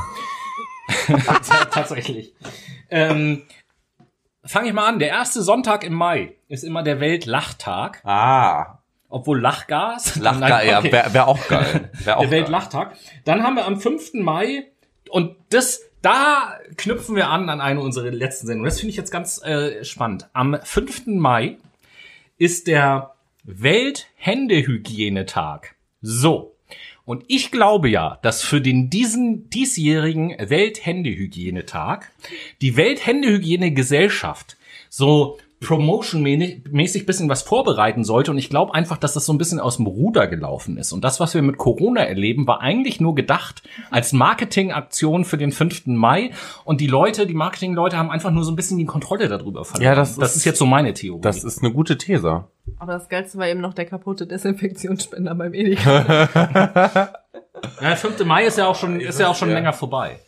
[1.71, 2.35] Tatsächlich.
[2.91, 3.43] Ähm,
[4.49, 4.99] Fange ich mal an.
[4.99, 8.01] Der erste Sonntag im Mai ist immer der Weltlachtag.
[8.05, 8.79] Ah.
[9.11, 10.17] Obwohl Lachgas.
[10.17, 11.91] Lachga, Nein, ja, wäre wär auch geil.
[12.05, 12.31] Wär auch Der.
[12.31, 12.97] Weltlachtag.
[13.27, 14.15] Dann haben wir am 5.
[14.15, 14.65] Mai
[15.11, 18.71] und das, da knüpfen wir an an eine unserer letzten Sendungen.
[18.71, 20.31] Das finde ich jetzt ganz äh, spannend.
[20.33, 21.09] Am 5.
[21.09, 21.59] Mai
[22.39, 23.13] ist der
[23.45, 25.75] Welthändehygienetag.
[26.01, 26.55] So.
[27.09, 32.13] Und ich glaube ja, dass für den diesen diesjährigen Welthändehygienetag
[32.61, 34.59] die Welthändehygienegesellschaft
[34.91, 38.31] so promotionmäßig bisschen was vorbereiten sollte.
[38.31, 40.93] Und ich glaube einfach, dass das so ein bisschen aus dem Ruder gelaufen ist.
[40.93, 45.53] Und das, was wir mit Corona erleben, war eigentlich nur gedacht als Marketingaktion für den
[45.53, 45.87] 5.
[45.87, 46.31] Mai.
[46.65, 49.85] Und die Leute, die Marketingleute haben einfach nur so ein bisschen die Kontrolle darüber verloren.
[49.85, 51.21] Ja, das das ist- ist jetzt so meine Theorie.
[51.23, 52.45] Das ist eine gute These.
[52.79, 57.09] Aber das Geilste war eben noch der kaputte Desinfektionsspender beim Edeka.
[57.81, 58.25] Ja, der 5.
[58.25, 59.55] Mai ist ja auch schon, ist ja auch schon ja.
[59.57, 60.21] länger vorbei.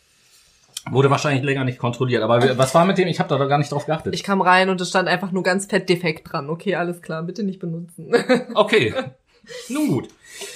[0.89, 2.23] Wurde wahrscheinlich länger nicht kontrolliert.
[2.23, 3.07] Aber was war mit dem?
[3.07, 4.15] Ich habe da doch gar nicht drauf geachtet.
[4.15, 6.49] Ich kam rein und es stand einfach nur ganz fett defekt dran.
[6.49, 8.11] Okay, alles klar, bitte nicht benutzen.
[8.53, 8.93] Okay.
[9.69, 10.07] Nun gut.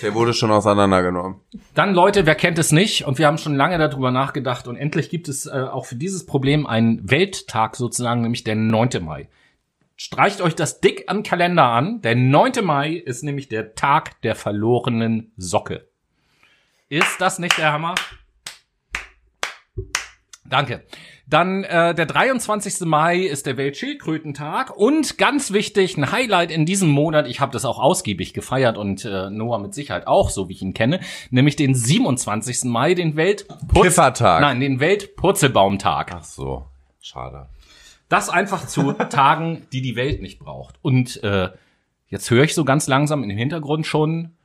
[0.01, 1.39] Der wurde schon auseinandergenommen.
[1.73, 3.05] Dann Leute, wer kennt es nicht?
[3.05, 4.67] Und wir haben schon lange darüber nachgedacht.
[4.67, 8.89] Und endlich gibt es äh, auch für dieses Problem einen Welttag sozusagen, nämlich der 9.
[9.01, 9.27] Mai.
[9.95, 12.01] Streicht euch das dick am Kalender an.
[12.01, 12.63] Der 9.
[12.63, 15.87] Mai ist nämlich der Tag der verlorenen Socke.
[16.89, 17.95] Ist das nicht der Hammer?
[20.55, 20.83] Danke.
[21.27, 22.85] Dann äh, der 23.
[22.85, 27.65] Mai ist der Weltschildkrötentag und ganz wichtig, ein Highlight in diesem Monat, ich habe das
[27.65, 31.01] auch ausgiebig gefeiert und äh, Noah mit Sicherheit auch, so wie ich ihn kenne,
[31.31, 32.63] nämlich den 27.
[32.65, 34.39] Mai, den Weltputz Piffertag.
[34.39, 36.11] Nein, den Weltpurzelbaumtag.
[36.15, 36.67] Ach so,
[37.01, 37.49] schade.
[38.07, 40.75] Das einfach zu Tagen, die die Welt nicht braucht.
[40.81, 41.49] Und äh,
[42.07, 44.35] jetzt höre ich so ganz langsam im Hintergrund schon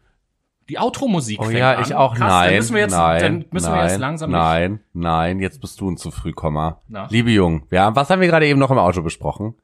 [0.70, 1.40] die Outro-Musik.
[1.42, 1.82] Oh ja, an.
[1.82, 2.14] ich auch.
[2.14, 5.40] Krass, nein, Dann müssen wir jetzt, nein, dann müssen nein, wir jetzt langsam Nein, nein,
[5.40, 6.80] jetzt bist du ein zu Frühkommer.
[6.88, 7.08] Na?
[7.10, 9.54] Liebe Jung, ja, was haben wir gerade eben noch im Auto besprochen?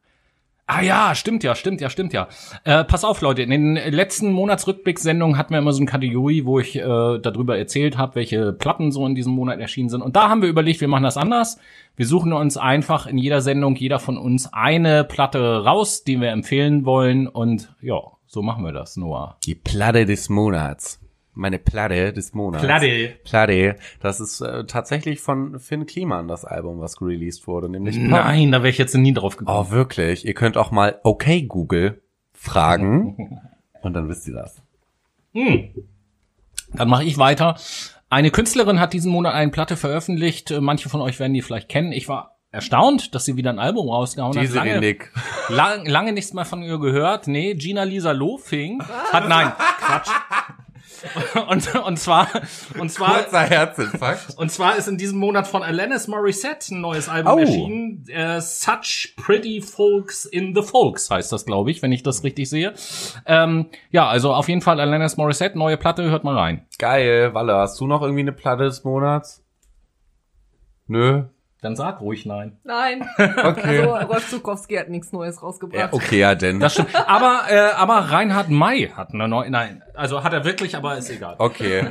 [0.68, 2.26] Ah ja, stimmt ja, stimmt ja, stimmt ja.
[2.64, 6.58] Äh, pass auf, Leute, in den letzten Monatsrückblick-Sendungen hatten wir immer so eine Kategorie, wo
[6.58, 10.02] ich äh, darüber erzählt habe, welche Platten so in diesem Monat erschienen sind.
[10.02, 11.60] Und da haben wir überlegt, wir machen das anders.
[11.94, 16.30] Wir suchen uns einfach in jeder Sendung, jeder von uns, eine Platte raus, die wir
[16.30, 17.28] empfehlen wollen.
[17.28, 19.38] Und ja, so machen wir das, Noah.
[19.44, 21.00] Die Platte des Monats.
[21.32, 22.64] Meine Platte des Monats.
[22.64, 23.14] Platte.
[23.24, 23.76] Platte.
[24.00, 27.98] Das ist äh, tatsächlich von Finn Kliman, das Album, was released wurde, nämlich.
[27.98, 29.66] Nein, da wäre ich jetzt nie drauf gekommen.
[29.66, 30.24] Oh, wirklich?
[30.24, 32.02] Ihr könnt auch mal okay Google
[32.32, 33.40] fragen
[33.82, 34.62] und dann wisst ihr das.
[35.34, 37.56] Dann mache ich weiter.
[38.08, 40.50] Eine Künstlerin hat diesen Monat eine Platte veröffentlicht.
[40.50, 41.92] Äh, Manche von euch werden die vielleicht kennen.
[41.92, 44.66] Ich war erstaunt, dass sie wieder ein Album rausgehauen Diese hat.
[44.66, 44.96] Lange,
[45.48, 47.26] lang, lange nichts mehr von ihr gehört.
[47.26, 48.82] Nee, Gina Lisa Lofing
[49.12, 50.08] hat, nein, Quatsch.
[51.48, 52.26] Und, und zwar,
[52.78, 54.38] und zwar, Kurzer Herzinfarkt.
[54.38, 57.38] und zwar ist in diesem Monat von Alanis Morissette ein neues Album Oh.
[57.38, 58.04] erschienen.
[58.08, 62.48] Äh, Such Pretty Folks in the Folks heißt das, glaube ich, wenn ich das richtig
[62.48, 62.72] sehe.
[63.26, 66.66] Ähm, ja, also auf jeden Fall Alanis Morissette, neue Platte, hört mal rein.
[66.78, 69.44] Geil, Walle, hast du noch irgendwie eine Platte des Monats?
[70.86, 71.24] Nö.
[71.62, 72.58] Dann sag ruhig nein.
[72.64, 73.08] Nein.
[73.18, 73.80] Okay.
[73.80, 75.78] Also, Rolf Zukowski hat nichts Neues rausgebracht.
[75.80, 76.60] Ja, okay, ja denn.
[76.60, 76.94] Das stimmt.
[77.08, 81.08] Aber, äh, aber Reinhard May hat eine neue, nein, also hat er wirklich, aber ist
[81.10, 81.36] egal.
[81.38, 81.86] Okay.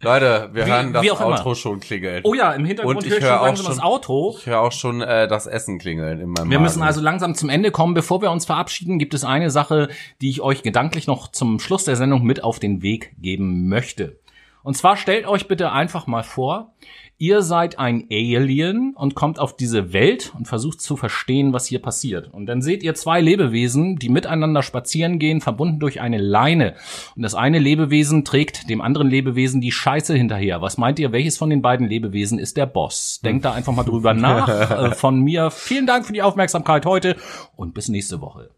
[0.00, 1.30] Leute, wir Wie- hören das wie auch immer.
[1.30, 2.20] Outro schon klingeln.
[2.24, 4.34] Oh ja, im Hintergrund Und ich höre ich schon höre auch langsam das schon- Auto.
[4.38, 6.62] Ich höre auch schon äh, das Essen klingeln in meinem Wir Magen.
[6.64, 7.94] müssen also langsam zum Ende kommen.
[7.94, 9.88] Bevor wir uns verabschieden, gibt es eine Sache,
[10.20, 14.18] die ich euch gedanklich noch zum Schluss der Sendung mit auf den Weg geben möchte.
[14.66, 16.72] Und zwar stellt euch bitte einfach mal vor,
[17.18, 21.80] ihr seid ein Alien und kommt auf diese Welt und versucht zu verstehen, was hier
[21.80, 22.34] passiert.
[22.34, 26.74] Und dann seht ihr zwei Lebewesen, die miteinander spazieren gehen, verbunden durch eine Leine.
[27.14, 30.62] Und das eine Lebewesen trägt dem anderen Lebewesen die Scheiße hinterher.
[30.62, 33.20] Was meint ihr, welches von den beiden Lebewesen ist der Boss?
[33.24, 34.48] Denkt da einfach mal drüber nach.
[34.48, 37.14] Äh, Von mir vielen Dank für die Aufmerksamkeit heute
[37.54, 38.50] und bis nächste Woche.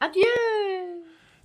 [0.00, 0.24] Adieu.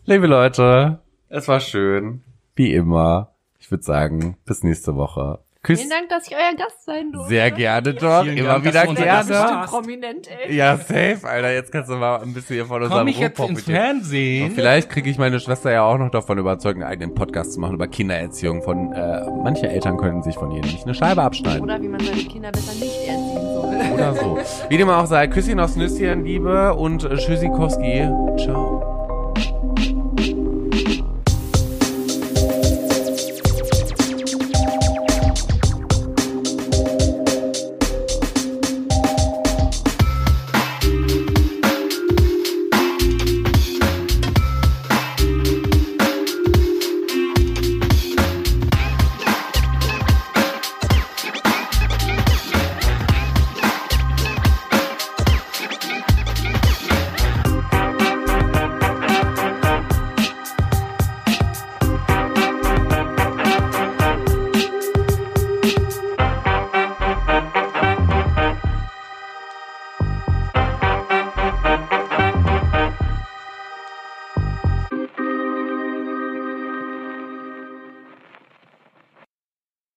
[0.06, 2.24] Liebe Leute, es war schön.
[2.56, 3.32] Wie immer.
[3.72, 5.40] Ich würde sagen, bis nächste Woche.
[5.64, 5.80] Küss.
[5.80, 7.30] Vielen Dank, dass ich euer Gast sein durfte.
[7.30, 8.24] Sehr gerne doch.
[8.24, 9.46] Vielen Immer Dank, dass wieder du unser Gast gerne.
[9.46, 9.72] warst.
[9.74, 10.54] Prominent, ey.
[10.54, 11.54] Ja, safe, Alter.
[11.54, 13.82] Jetzt kannst du mal ein bisschen hier von unserem Ruf profitieren.
[13.82, 14.52] Fernsehen?
[14.52, 17.76] Vielleicht kriege ich meine Schwester ja auch noch davon überzeugt, einen eigenen Podcast zu machen
[17.76, 18.62] über Kindererziehung.
[18.62, 21.62] Von äh, manche Eltern können sich von ihr nämlich eine Scheibe abschneiden.
[21.62, 23.94] Oder wie man seine Kinder besser nicht erziehen soll.
[23.94, 24.38] Oder so.
[24.68, 28.10] Wie dem auch sei, Küsschen aufs Nüsschen, Liebe und äh, Tschüssikowski.
[28.38, 28.91] Ciao.